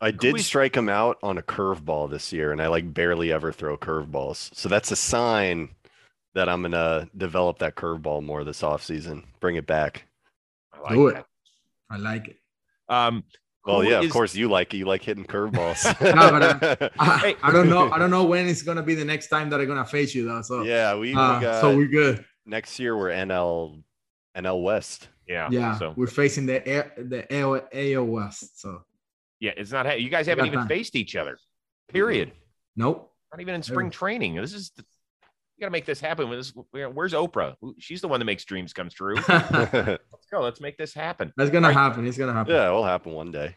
[0.00, 3.52] I did strike him out on a curveball this year, and I like barely ever
[3.52, 4.52] throw curveballs.
[4.54, 5.68] So that's a sign
[6.34, 9.24] that I'm gonna develop that curveball more this offseason.
[9.40, 10.04] Bring it back.
[10.72, 11.24] I like Do it.
[11.90, 12.36] I like it.
[12.88, 13.24] Um,
[13.64, 14.06] well, yeah, is...
[14.06, 14.78] of course you like it.
[14.78, 15.84] You like hitting curveballs.
[16.14, 17.90] no, but I, I, I, don't know.
[17.90, 20.26] I don't know when it's gonna be the next time that I'm gonna face you
[20.26, 20.42] though.
[20.42, 22.24] So yeah, we, uh, got, so we're good.
[22.44, 23.82] Next year we're NL
[24.36, 25.08] NL West.
[25.28, 25.78] Yeah, yeah.
[25.78, 26.60] So we're facing the
[26.96, 28.60] the AO, AO West.
[28.60, 28.82] So
[29.38, 30.00] yeah, it's not.
[30.00, 30.68] You guys haven't even time.
[30.68, 31.38] faced each other.
[31.88, 32.32] Period.
[32.76, 33.12] Nope.
[33.32, 34.34] Not even in spring training.
[34.34, 34.84] This is the,
[35.62, 36.28] got to make this happen.
[36.28, 37.54] With this, where's Oprah?
[37.78, 39.14] She's the one that makes dreams come true.
[39.28, 40.40] let's go.
[40.40, 41.32] Let's make this happen.
[41.36, 41.76] That's gonna right.
[41.76, 42.06] happen.
[42.06, 42.54] It's gonna happen.
[42.54, 43.56] Yeah, it will happen one day.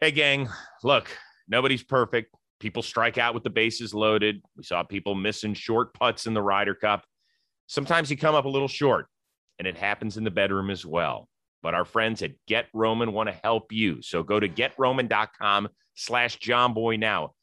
[0.00, 0.48] Hey, gang.
[0.82, 1.10] Look,
[1.46, 2.34] nobody's perfect.
[2.58, 4.42] People strike out with the bases loaded.
[4.56, 7.04] We saw people missing short putts in the Ryder Cup.
[7.66, 9.06] Sometimes you come up a little short,
[9.58, 11.28] and it happens in the bedroom as well.
[11.62, 14.00] But our friends at Get Roman want to help you.
[14.02, 17.34] So go to getroman.com slash Jomboy now.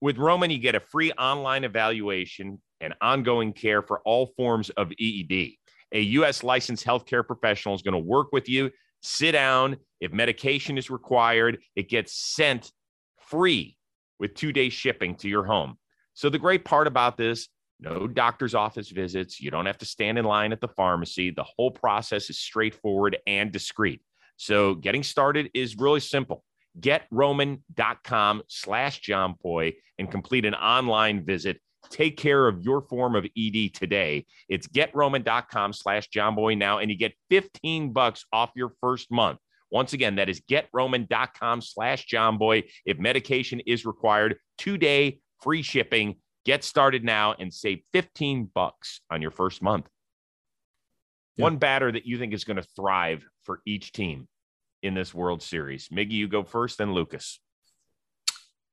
[0.00, 4.92] With Roman, you get a free online evaluation and ongoing care for all forms of
[4.98, 5.56] EED.
[5.92, 6.42] A U.S.
[6.42, 8.70] licensed healthcare professional is going to work with you.
[9.02, 9.76] Sit down.
[10.00, 12.72] If medication is required, it gets sent
[13.18, 13.76] free
[14.18, 15.78] with two day shipping to your home.
[16.14, 19.40] So, the great part about this no doctor's office visits.
[19.40, 21.30] You don't have to stand in line at the pharmacy.
[21.30, 24.00] The whole process is straightforward and discreet.
[24.36, 26.44] So, getting started is really simple.
[26.80, 33.74] GetRoman.com slash Jomboy and complete an online visit Take care of your form of ED
[33.74, 34.26] today.
[34.48, 39.38] It's getroman.com slash Jomboy now, and you get 15 bucks off your first month.
[39.70, 42.64] Once again, that is getroman.com slash Jomboy.
[42.84, 46.16] If medication is required, two day free shipping.
[46.44, 49.88] Get started now and save 15 bucks on your first month.
[51.36, 51.44] Yeah.
[51.44, 54.28] One batter that you think is going to thrive for each team
[54.82, 55.88] in this World Series.
[55.88, 57.40] Miggy, you go first, then Lucas.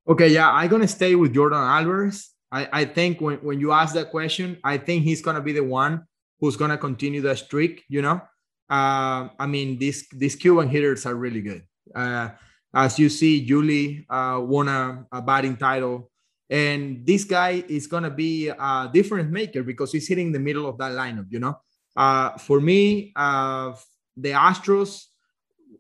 [0.08, 2.33] Okay, yeah, I'm gonna stay with Yordan Alvarez.
[2.54, 5.64] I, I think when, when you ask that question, I think he's gonna be the
[5.64, 6.06] one
[6.40, 7.84] who's gonna continue the streak.
[7.90, 8.22] You know,
[8.70, 11.64] uh, I mean these these Cuban hitters are really good.
[11.96, 12.30] Uh,
[12.74, 16.12] as you see, Yuli uh, won a, a, batting title,
[16.50, 20.78] and this guy is gonna be a difference maker because he's hitting the middle of
[20.78, 21.26] that lineup.
[21.30, 21.58] You know,
[21.98, 23.74] uh, for me, uh,
[24.16, 25.06] the Astros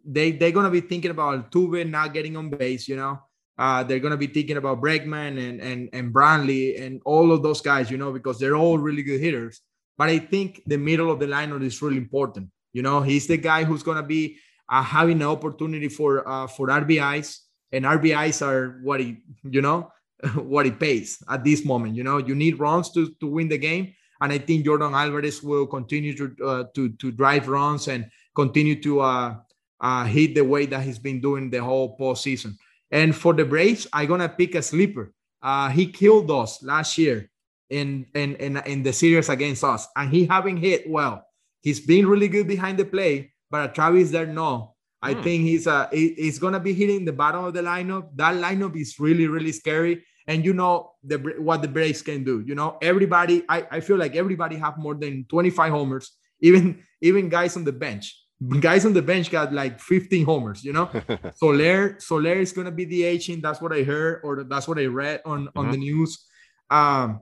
[0.04, 2.88] they they're gonna be thinking about Altuve not getting on base.
[2.88, 3.20] You know,
[3.58, 7.44] uh, they're going to be thinking about Bregman and, and, and Brantley and all of
[7.44, 9.62] those guys, you know, because they're all really good hitters.
[9.98, 12.50] But I think the middle of the lineup is really important.
[12.74, 14.38] You know, he's the guy who's going to be
[14.70, 17.38] uh, having an opportunity for uh, for RBIs,
[17.72, 19.92] and RBIs are what he, you know,
[20.36, 21.96] what he pays at this moment.
[21.96, 25.44] You know, you need runs to to win the game, and I think Yordan Alvarez
[25.44, 29.36] will continue to uh, to to drive runs and continue to uh,
[29.80, 32.56] uh, hit the way that he's been doing the whole postseason.
[32.94, 35.12] And for the Braves, I'm gonna pick a sleeper.
[35.42, 37.28] Uh, he killed us last year
[37.70, 41.26] in, in in in the series against us, and he haven't hit well.
[41.62, 44.76] He's been really good behind the play, but Travis d'Arnaud.
[45.02, 45.24] I hmm.
[45.24, 48.14] think he's uh he's gonna be hitting the bottom of the lineup.
[48.14, 52.44] That lineup is really really scary, and you know the what the Braves can do.
[52.46, 53.44] You know everybody.
[53.50, 57.74] I I feel like everybody have more than 25 homers, even even guys on the
[57.74, 58.23] bench
[58.60, 60.90] guys on the bench got like 15 homers, you know.
[61.36, 63.42] Soler, Soler is gonna be the agent.
[63.42, 65.72] That's what I heard, or that's what I read on on mm-hmm.
[65.72, 66.26] the news.
[66.70, 67.22] Um,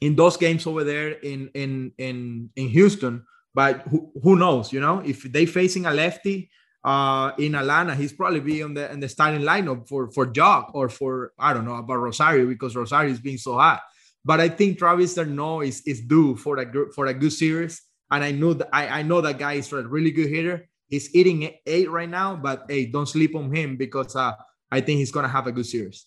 [0.00, 4.80] in those games over there in in in in Houston, but who, who knows, you
[4.80, 6.50] know, if they facing a lefty,
[6.84, 10.70] uh, in Atlanta, he's probably be on the in the starting lineup for for Joc
[10.74, 13.82] or for I don't know about Rosario because Rosario is being so hot.
[14.24, 17.80] But I think Travis d'Arnaud is is due for a for a good series,
[18.12, 20.68] and I know that I, I know that guy is a really good hitter.
[20.86, 24.34] He's eating eight right now, but hey, don't sleep on him because uh,
[24.70, 26.06] I think he's gonna have a good series.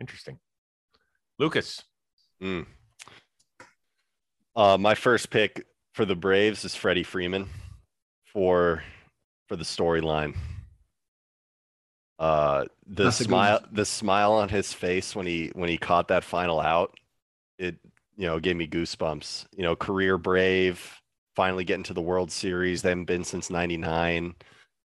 [0.00, 0.38] Interesting,
[1.38, 1.82] Lucas.
[2.42, 2.66] Mm.
[4.56, 7.48] Uh, my first pick for the Braves is Freddie Freeman
[8.32, 8.82] for
[9.48, 10.34] for the storyline.
[12.18, 16.24] Uh, the That's smile, the smile on his face when he when he caught that
[16.24, 16.96] final out,
[17.58, 17.76] it
[18.16, 19.46] you know gave me goosebumps.
[19.56, 21.00] You know, career brave,
[21.36, 22.82] finally getting to the World Series.
[22.82, 24.34] They haven't been since '99.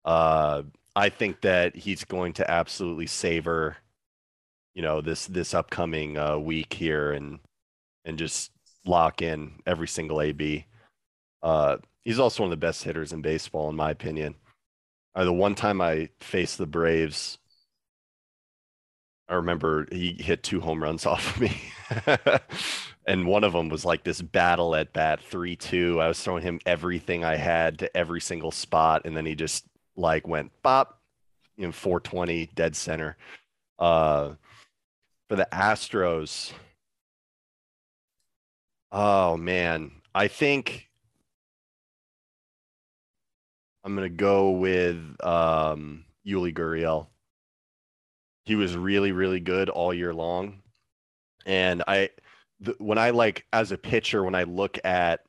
[0.05, 0.63] Uh,
[0.95, 3.77] I think that he's going to absolutely savor,
[4.75, 7.41] you know, this this upcoming uh, week here and
[8.05, 8.51] and just
[8.87, 10.67] lock in every single AB.
[11.43, 14.37] Uh, he's also one of the best hitters in baseball, in my opinion.
[15.15, 17.39] Uh, the one time I faced the Braves,
[19.29, 21.61] I remember he hit two home runs off of me.
[23.07, 26.01] and one of them was like this battle at bat 3 2.
[26.01, 29.03] I was throwing him everything I had to every single spot.
[29.05, 29.65] And then he just
[29.97, 31.01] like went bop,
[31.59, 33.17] in 420 dead center.
[33.79, 34.33] Uh,
[35.29, 36.53] for the Astros,
[38.93, 40.89] oh man, I think
[43.85, 47.09] I'm gonna go with um, Yuli Gurriel.
[48.45, 50.63] He was really, really good all year long,
[51.47, 52.11] and I,
[52.61, 55.21] the, when I like as a pitcher, when I look at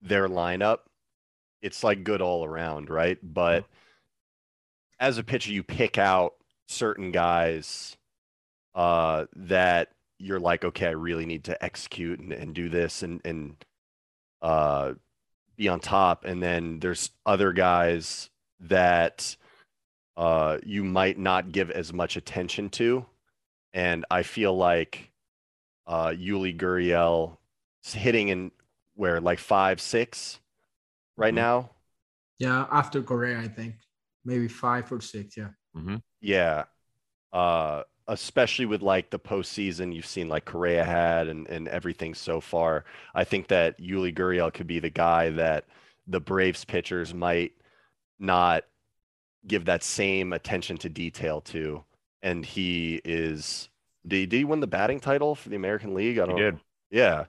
[0.00, 0.78] their lineup,
[1.60, 3.18] it's like good all around, right?
[3.22, 3.66] But
[5.00, 6.34] as a pitcher, you pick out
[6.68, 7.96] certain guys
[8.74, 13.20] uh, that you're like, okay, I really need to execute and, and do this and
[13.24, 13.56] and
[14.40, 14.94] uh,
[15.56, 16.24] be on top.
[16.24, 19.36] And then there's other guys that
[20.16, 23.06] uh, you might not give as much attention to.
[23.78, 25.12] And I feel like
[25.86, 27.36] uh, Yuli Gurriel
[27.84, 28.50] is hitting in
[28.94, 30.40] where like five, six
[31.16, 31.36] right Mhm.
[31.36, 31.70] now.
[32.38, 33.76] Yeah, after Correa, I think
[34.24, 35.36] maybe five or six.
[35.36, 35.50] Yeah.
[35.76, 35.96] Mm-hmm.
[36.20, 36.64] Yeah.
[37.32, 42.40] Uh, especially with like the postseason you've seen like Correa had and, and everything so
[42.40, 42.84] far.
[43.14, 45.66] I think that Yuli Gurriel could be the guy that
[46.06, 47.52] the Braves pitchers might
[48.18, 48.64] not
[49.46, 51.84] give that same attention to detail to.
[52.22, 53.68] And he is
[54.06, 56.18] did, did he win the batting title for the American League?
[56.18, 56.58] I don't He did.
[56.90, 57.24] yeah.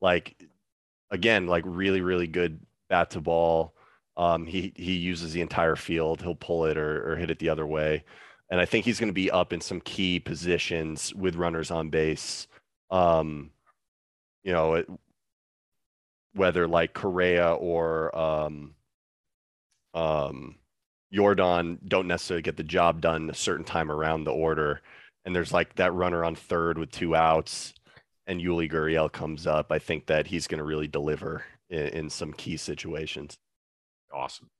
[0.00, 0.36] Like
[1.10, 3.74] again, like really, really good bat to ball.
[4.16, 6.22] Um, he he uses the entire field.
[6.22, 8.04] He'll pull it or, or hit it the other way.
[8.50, 11.88] And I think he's going to be up in some key positions with runners on
[11.88, 12.46] base.
[12.90, 13.50] Um,
[14.44, 14.88] you know, it,
[16.34, 18.74] whether like Correa or um,
[19.94, 20.56] um,
[21.14, 24.80] Yordan don't necessarily get the job done a certain time around the order.
[25.24, 27.72] And there's like that runner on third with two outs,
[28.26, 29.72] and Yuli Gurriel comes up.
[29.72, 33.38] I think that he's going to really deliver in, in some key situations.
[34.12, 34.50] Awesome.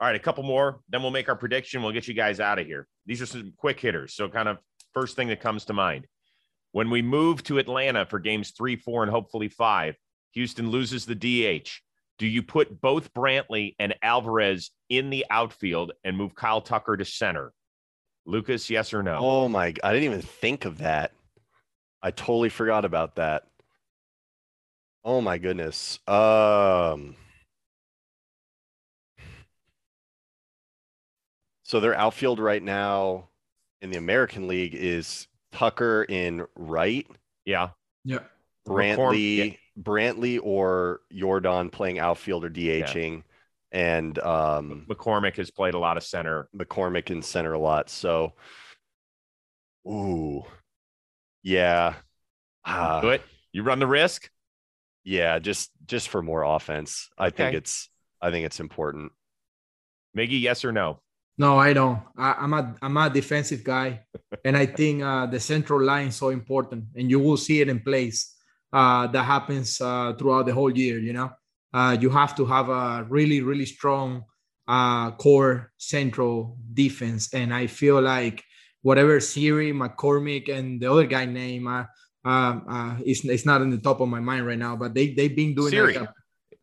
[0.00, 1.82] All right, a couple more, then we'll make our prediction.
[1.82, 2.88] We'll get you guys out of here.
[3.06, 4.14] These are some quick hitters.
[4.14, 4.58] So, kind of
[4.92, 6.06] first thing that comes to mind
[6.72, 9.96] when we move to Atlanta for games three, four, and hopefully five,
[10.32, 11.70] Houston loses the DH.
[12.22, 17.04] Do you put both Brantley and Alvarez in the outfield and move Kyle Tucker to
[17.04, 17.52] center?
[18.26, 19.18] Lucas, yes or no?
[19.20, 19.74] Oh my!
[19.82, 21.10] I didn't even think of that.
[22.00, 23.48] I totally forgot about that.
[25.04, 25.98] Oh my goodness.
[26.06, 27.16] Um.
[31.64, 33.30] So their outfield right now
[33.80, 37.04] in the American League is Tucker in right,
[37.44, 37.70] Yeah.
[38.04, 38.20] Yeah.
[38.66, 43.22] Brantley, Brantley or Yordan playing outfield or DHing,
[43.72, 46.48] and um, McCormick has played a lot of center.
[46.56, 47.90] McCormick in center a lot.
[47.90, 48.34] So,
[49.86, 50.44] ooh,
[51.42, 51.94] yeah,
[52.64, 53.22] Ah, Do it.
[53.52, 54.30] You run the risk.
[55.04, 57.08] yeah, just just for more offense.
[57.18, 57.88] I think it's
[58.20, 59.12] I think it's important.
[60.16, 61.00] Miggy, yes or no?
[61.38, 61.98] No, I don't.
[62.16, 64.02] I, I'm a I'm a defensive guy,
[64.44, 67.68] and I think uh, the central line is so important, and you will see it
[67.68, 68.36] in place.
[68.72, 70.98] Uh, that happens uh, throughout the whole year.
[70.98, 71.30] You know,
[71.74, 74.24] uh, you have to have a really really strong
[74.66, 78.42] uh, core central defense, and I feel like
[78.80, 81.84] whatever Siri, McCormick, and the other guy name, uh,
[82.24, 85.12] um, uh, it's, it's not in the top of my mind right now, but they
[85.12, 85.94] they've been doing Siri.
[85.98, 86.14] like a,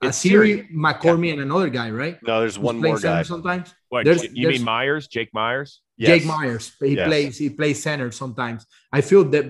[0.04, 2.18] a It's Siri, McCormick, and another guy, right?
[2.24, 3.22] No, there's Who's one more guy.
[3.24, 3.74] Sometimes.
[3.90, 5.08] What, There's- you there's- mean Meyers?
[5.08, 5.82] Jake Meyers?
[6.00, 6.72] Jake Meyers.
[6.80, 7.08] He Yes.
[7.08, 7.38] plays.
[7.38, 8.66] He plays center sometimes.
[8.92, 9.46] I feel that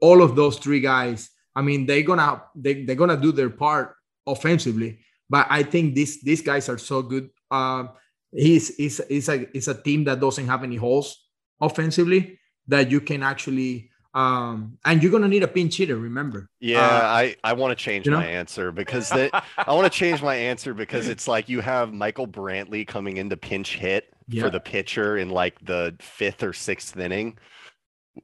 [0.00, 1.30] all of those three guys.
[1.54, 3.94] I mean, they're gonna they, they're gonna do their part
[4.26, 7.30] offensively, but I think these these guys are so good.
[7.50, 7.88] Uh,
[8.32, 11.28] he's is is a is a team that doesn't have any holes
[11.60, 12.38] offensively
[12.68, 17.02] that you can actually um and you're gonna need a pinch hitter remember Yeah, Uh,
[17.04, 18.18] I I want to change you know?
[18.18, 21.92] my answer because that I want to change my answer because it's like you have
[21.92, 24.42] Michael Brantley coming in to pinch hit Yeah.
[24.44, 27.38] for the pitcher in like the fifth or sixth inning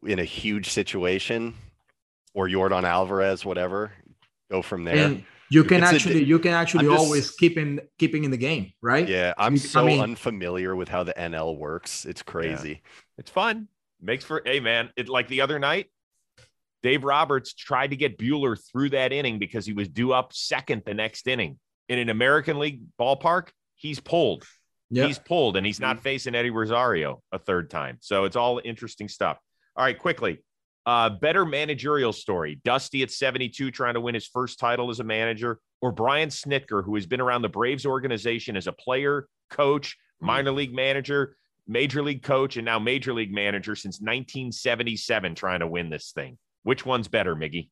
[0.02, 1.54] in a huge situation,
[2.38, 3.90] or Yordan Alvarez, whatever.
[4.48, 5.06] Go from there.
[5.06, 8.30] and you can It's a- actually you can actually just- always keep in keeping in
[8.30, 12.04] the game right yeah, I'm you- I so mean- unfamiliar with how the NL works.
[12.04, 12.82] It's crazy.
[13.18, 13.66] It's fun.
[14.00, 14.90] Makes for hey man.
[14.96, 15.86] It like the other night,
[16.84, 20.84] Dave Roberts tried to get Buehler through that inning because he was due up second
[20.86, 21.58] the next inning.
[21.88, 24.44] In an American League ballpark, he's pulled.
[24.90, 26.02] yeah He's pulled and he's not mm-hmm.
[26.04, 27.96] facing Eddie Rosario a third time.
[28.00, 29.38] So it's all interesting stuff.
[29.74, 30.38] All right, quickly.
[30.88, 32.62] Uh, better managerial story.
[32.64, 36.82] Dusty at 72 trying to win his first title as a manager, or Brian Snitker,
[36.82, 41.36] who has been around the Braves organization as a player, coach, minor league manager,
[41.66, 46.38] major league coach, and now major league manager since 1977 trying to win this thing.
[46.62, 47.68] Which one's better, Miggy?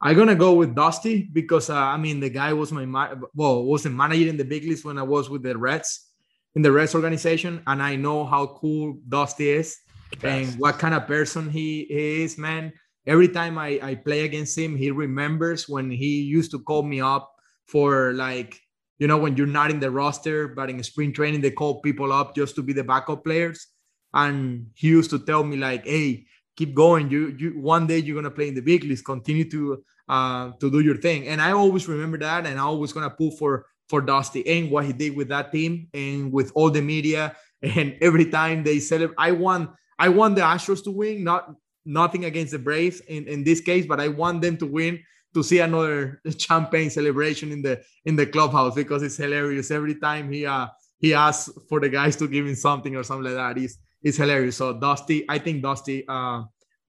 [0.00, 3.64] I'm gonna go with Dusty because uh, I mean the guy was my ma- well
[3.64, 6.12] was a manager in the big leagues when I was with the Reds
[6.54, 9.76] in the Reds organization, and I know how cool Dusty is
[10.22, 12.72] and what kind of person he is, man.
[13.06, 17.00] Every time I, I play against him, he remembers when he used to call me
[17.00, 17.32] up
[17.66, 18.60] for like
[18.98, 22.12] you know when you're not in the roster, but in spring training they call people
[22.12, 23.68] up just to be the backup players,
[24.12, 26.26] and he used to tell me like, hey
[26.56, 27.10] keep going.
[27.10, 29.02] You you one day you're gonna play in the big leagues.
[29.02, 31.28] Continue to uh to do your thing.
[31.28, 34.84] And I always remember that, and I always gonna pull for for Dusty and what
[34.84, 37.36] he did with that team and with all the media.
[37.62, 42.24] And every time they celebrate, I want I want the Astros to win, not nothing
[42.24, 45.02] against the Braves in, in this case, but I want them to win
[45.34, 49.70] to see another champagne celebration in the in the clubhouse because it's hilarious.
[49.70, 50.68] Every time he uh
[50.98, 53.60] he asks for the guys to give him something or something like that.
[53.60, 54.56] He's it's hilarious.
[54.56, 56.42] So Dusty, I think Dusty uh,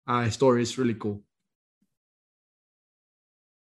[0.08, 1.22] uh story is really cool.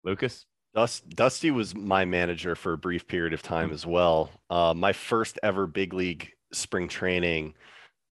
[0.04, 0.46] Lucas?
[0.76, 4.30] Dust, Dusty was my manager for a brief period of time as well.
[4.50, 7.56] Uh, my first ever big league spring training,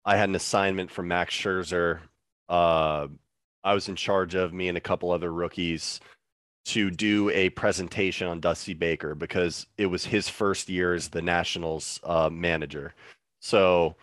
[0.08, 2.00] I had an assignment from Max Scherzer.
[2.48, 3.08] Uh,
[3.62, 6.00] I was in charge of me and a couple other rookies
[6.64, 11.20] to do a presentation on Dusty Baker because it was his first year as the
[11.20, 12.94] Nationals uh, manager.
[13.40, 13.96] So,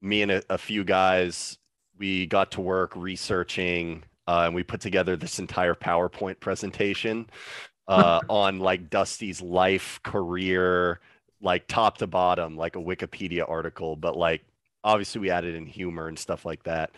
[0.00, 1.58] me and a, a few guys,
[1.98, 7.28] we got to work researching uh, and we put together this entire PowerPoint presentation
[7.88, 11.00] uh, on like Dusty's life, career,
[11.40, 13.96] like top to bottom, like a Wikipedia article.
[13.96, 14.44] But like,
[14.86, 16.92] obviously, we added in humor and stuff like that.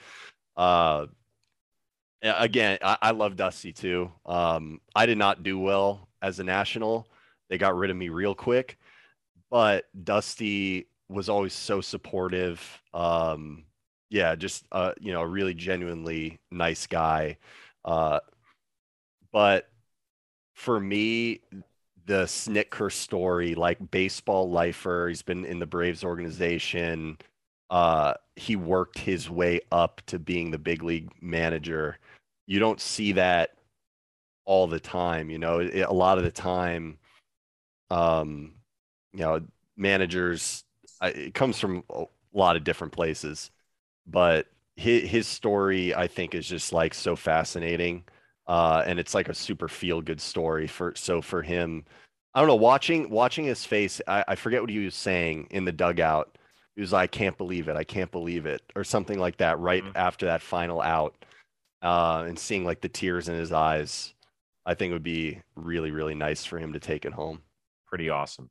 [0.57, 1.07] Uh,
[2.23, 4.13] again, I, I love Dusty too.
[4.27, 7.07] Um, I did not do well as a national.
[7.49, 8.79] They got rid of me real quick,
[9.51, 12.61] but Dusty was always so supportive.
[12.93, 13.65] Um,
[14.11, 17.39] yeah, just uh, you know, a really genuinely nice guy.
[17.85, 18.21] Uh,
[19.33, 19.69] but
[20.55, 21.41] for me,
[22.07, 27.19] the Snitker story, like baseball lifer, he's been in the Braves organization.
[27.71, 31.99] Uh, he worked his way up to being the big league manager.
[32.47, 33.55] You don't see that
[34.45, 35.61] all the time, you know.
[35.61, 36.99] It, a lot of the time,
[37.91, 38.55] um,
[39.13, 39.43] you know,
[39.77, 40.65] managers.
[41.03, 43.51] It comes from a lot of different places,
[44.07, 44.47] but
[44.77, 48.05] his his story, I think, is just like so fascinating
[48.49, 51.85] uh, and it's like a super feel good story for so for him.
[52.35, 52.57] I don't know.
[52.57, 56.38] Watching watching his face, I, I forget what he was saying in the dugout.
[56.79, 57.75] He was like, "I can't believe it!
[57.77, 59.59] I can't believe it," or something like that.
[59.59, 59.97] Right Mhm.
[59.97, 61.17] after that final out,
[61.83, 64.15] uh, and seeing like the tears in his eyes,
[64.65, 67.43] I think it would be really really nice for him to take it home.
[67.89, 68.49] Pretty awesome.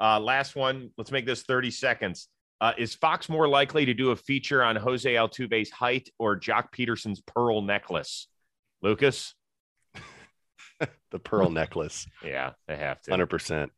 [0.00, 0.92] Uh, last one.
[0.96, 2.28] Let's make this 30 seconds.
[2.60, 6.70] Uh, is Fox more likely to do a feature on Jose Altuve's height or Joc
[6.72, 8.28] Pederson's pearl necklace?
[8.82, 9.34] Lucas?
[11.10, 13.10] The pearl necklace, Yeah, they have to.
[13.10, 13.72] hundred percent.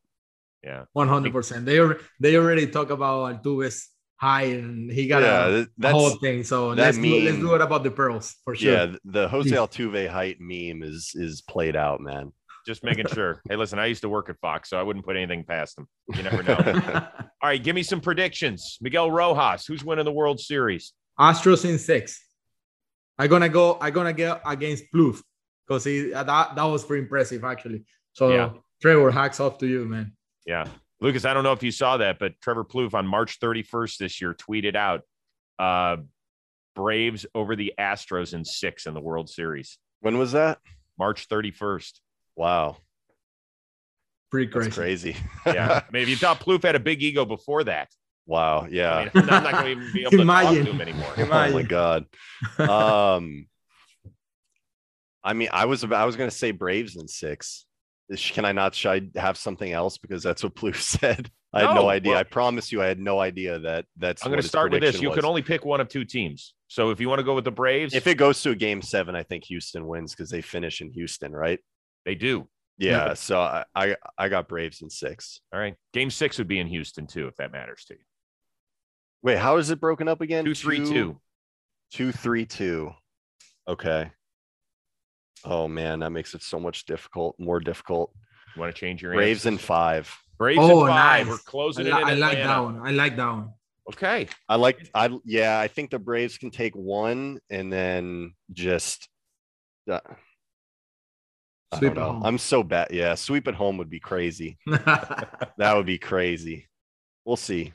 [0.63, 0.85] Yeah.
[0.93, 1.65] One hundred percent.
[1.67, 5.91] They already they already talk about Altuve's high and he got Yeah, a, th- a
[5.91, 6.43] whole thing.
[6.45, 8.73] So let's do, let's do it about the pearls for sure.
[8.73, 8.97] yeah.
[9.05, 12.33] The Jose Altuve height meme is is played out, man.
[12.67, 13.43] Just making sure.
[13.49, 15.87] hey, listen, I used to work at Fox, so I wouldn't put anything past them.
[16.15, 16.57] You never know.
[17.43, 18.79] All right, give me some predictions.
[18.81, 20.93] Miguel Rojas, who's winning the World Series?
[21.21, 22.21] Astros in six.
[23.19, 23.79] I'm gonna go.
[23.81, 25.23] I'm gonna get against Plouffe
[25.69, 27.85] because he that that was pretty impressive actually.
[28.15, 28.51] So Yeah.
[28.83, 30.16] Trevor, hacks off to you, man.
[30.47, 30.67] Yeah.
[31.01, 34.21] Lucas, I don't know if you saw that, but Trevor Plouffe on March 31st this
[34.21, 35.03] year tweeted out
[35.59, 35.97] uh,
[36.75, 39.79] Braves over the Astros in six in the World Series.
[40.01, 40.59] When was that?
[40.99, 41.93] March 31st.
[42.37, 42.77] Wow.
[44.31, 44.65] pretty crazy.
[44.69, 45.17] That's crazy.
[45.47, 45.83] Yeah.
[45.87, 47.89] I mean, if you thought Plouffe had a big ego before that,
[48.27, 48.67] wow.
[48.71, 48.95] Yeah.
[48.97, 50.55] I mean, I'm not going to even be able to Imagine.
[50.55, 51.15] talk to him anymore.
[51.19, 52.07] oh my god.
[52.59, 53.47] Um,
[55.25, 57.67] I mean, I was I was gonna say Braves in six.
[58.33, 58.75] Can I not?
[58.75, 61.31] Should I have something else because that's what Plouffe said?
[61.53, 62.13] I had No, no idea.
[62.13, 64.25] well- I promise you, I had no idea that that's.
[64.25, 65.01] I'm going to start with this.
[65.01, 65.17] You was.
[65.17, 66.55] can only pick one of two teams.
[66.69, 68.83] So if you want to go with the Braves, If it goes to a game
[68.83, 71.59] seven, I think Houston wins because they finish in Houston, right?
[72.05, 72.49] they do.
[72.79, 73.07] Yeah.
[73.09, 73.15] Yeah.
[73.15, 75.41] So I, I I got Braves in six.
[75.53, 75.75] All right.
[75.93, 78.01] Game six would be in Houston too, if that matters to you.
[79.23, 80.45] Wait, how is it broken up again?
[80.45, 81.19] Two, three, two.
[81.93, 82.93] Two, three, two.
[83.67, 84.11] Okay.
[85.45, 88.13] Oh man, that makes it so much difficult, more difficult.
[88.55, 89.61] You want to change your Braves answers?
[89.61, 90.17] in five.
[90.39, 91.27] Braves Oh, in five.
[91.27, 91.31] nice.
[91.33, 92.49] We're closing I, it li- in I like Atlanta.
[92.49, 92.87] that one.
[92.87, 93.51] I like that one.
[93.93, 94.29] Okay.
[94.49, 99.09] I like I yeah, I think the Braves can take one and then just
[99.91, 100.01] uh,
[101.73, 102.13] I Sweep don't know.
[102.15, 102.23] home.
[102.25, 102.89] I'm so bad.
[102.91, 104.59] Yeah, sweep at home would be crazy.
[104.67, 106.67] That would be crazy.
[107.25, 107.73] We'll see.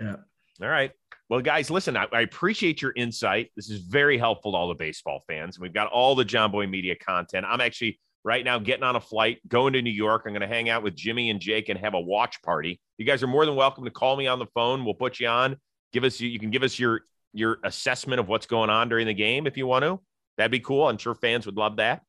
[0.00, 0.16] Yeah.
[0.60, 0.92] All right.
[1.32, 3.52] Well, guys, listen, I, I appreciate your insight.
[3.56, 5.58] This is very helpful to all the baseball fans.
[5.58, 7.46] We've got all the Jomboy Media content.
[7.48, 10.24] I'm actually right now getting on a flight, going to New York.
[10.26, 12.82] I'm going to hang out with Jimmy and Jake and have a watch party.
[12.98, 14.84] You guys are more than welcome to call me on the phone.
[14.84, 15.56] We'll put you on.
[15.94, 17.00] Give us you can give us your
[17.32, 20.00] your assessment of what's going on during the game if you want to.
[20.36, 20.86] That'd be cool.
[20.86, 22.02] I'm sure fans would love that.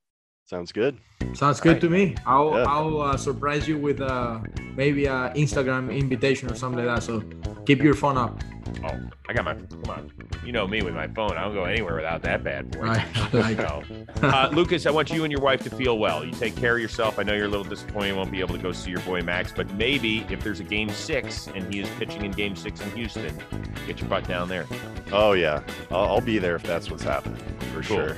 [0.46, 0.98] Sounds good.
[1.34, 2.16] Sounds good to me.
[2.26, 2.66] I'll Yeah.
[2.68, 4.40] I'll uh, surprise you with uh,
[4.76, 7.02] maybe a Instagram invitation or something like that.
[7.04, 7.24] So
[7.66, 8.44] keep your phone up.
[8.84, 10.12] Oh, I got my come on.
[10.46, 11.32] You know me with my phone.
[11.38, 12.82] I don't go anywhere without that bad boy.
[12.82, 13.08] Right.
[13.34, 13.58] I like.
[13.58, 13.84] So,
[14.22, 16.26] uh, Lucas, I want you and your wife to feel well.
[16.26, 17.18] You take care of yourself.
[17.20, 19.22] I know you're a little disappointed you won't be able to go see your boy
[19.22, 22.82] Max, but maybe if there's a game six and he is pitching in game six
[22.82, 23.34] in Houston,
[23.88, 24.66] get your butt down there.
[25.14, 25.64] Oh yeah.
[25.90, 27.42] I'll, I'll be there if that's what's happening
[27.74, 27.98] for Cool.
[28.08, 28.18] sure.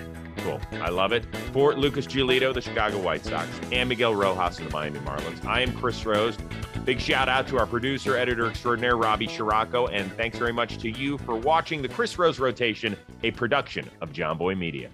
[0.74, 1.26] I love it.
[1.52, 5.62] For Lucas Giolito, the Chicago White Sox, and Miguel Rojas of the Miami Marlins, I
[5.62, 6.38] am Chris Rose.
[6.84, 10.90] Big shout out to our producer, editor extraordinaire, Robbie Scirocco, and thanks very much to
[10.90, 14.90] you for watching the Chris Rose Rotation, a production of Jomboy Media.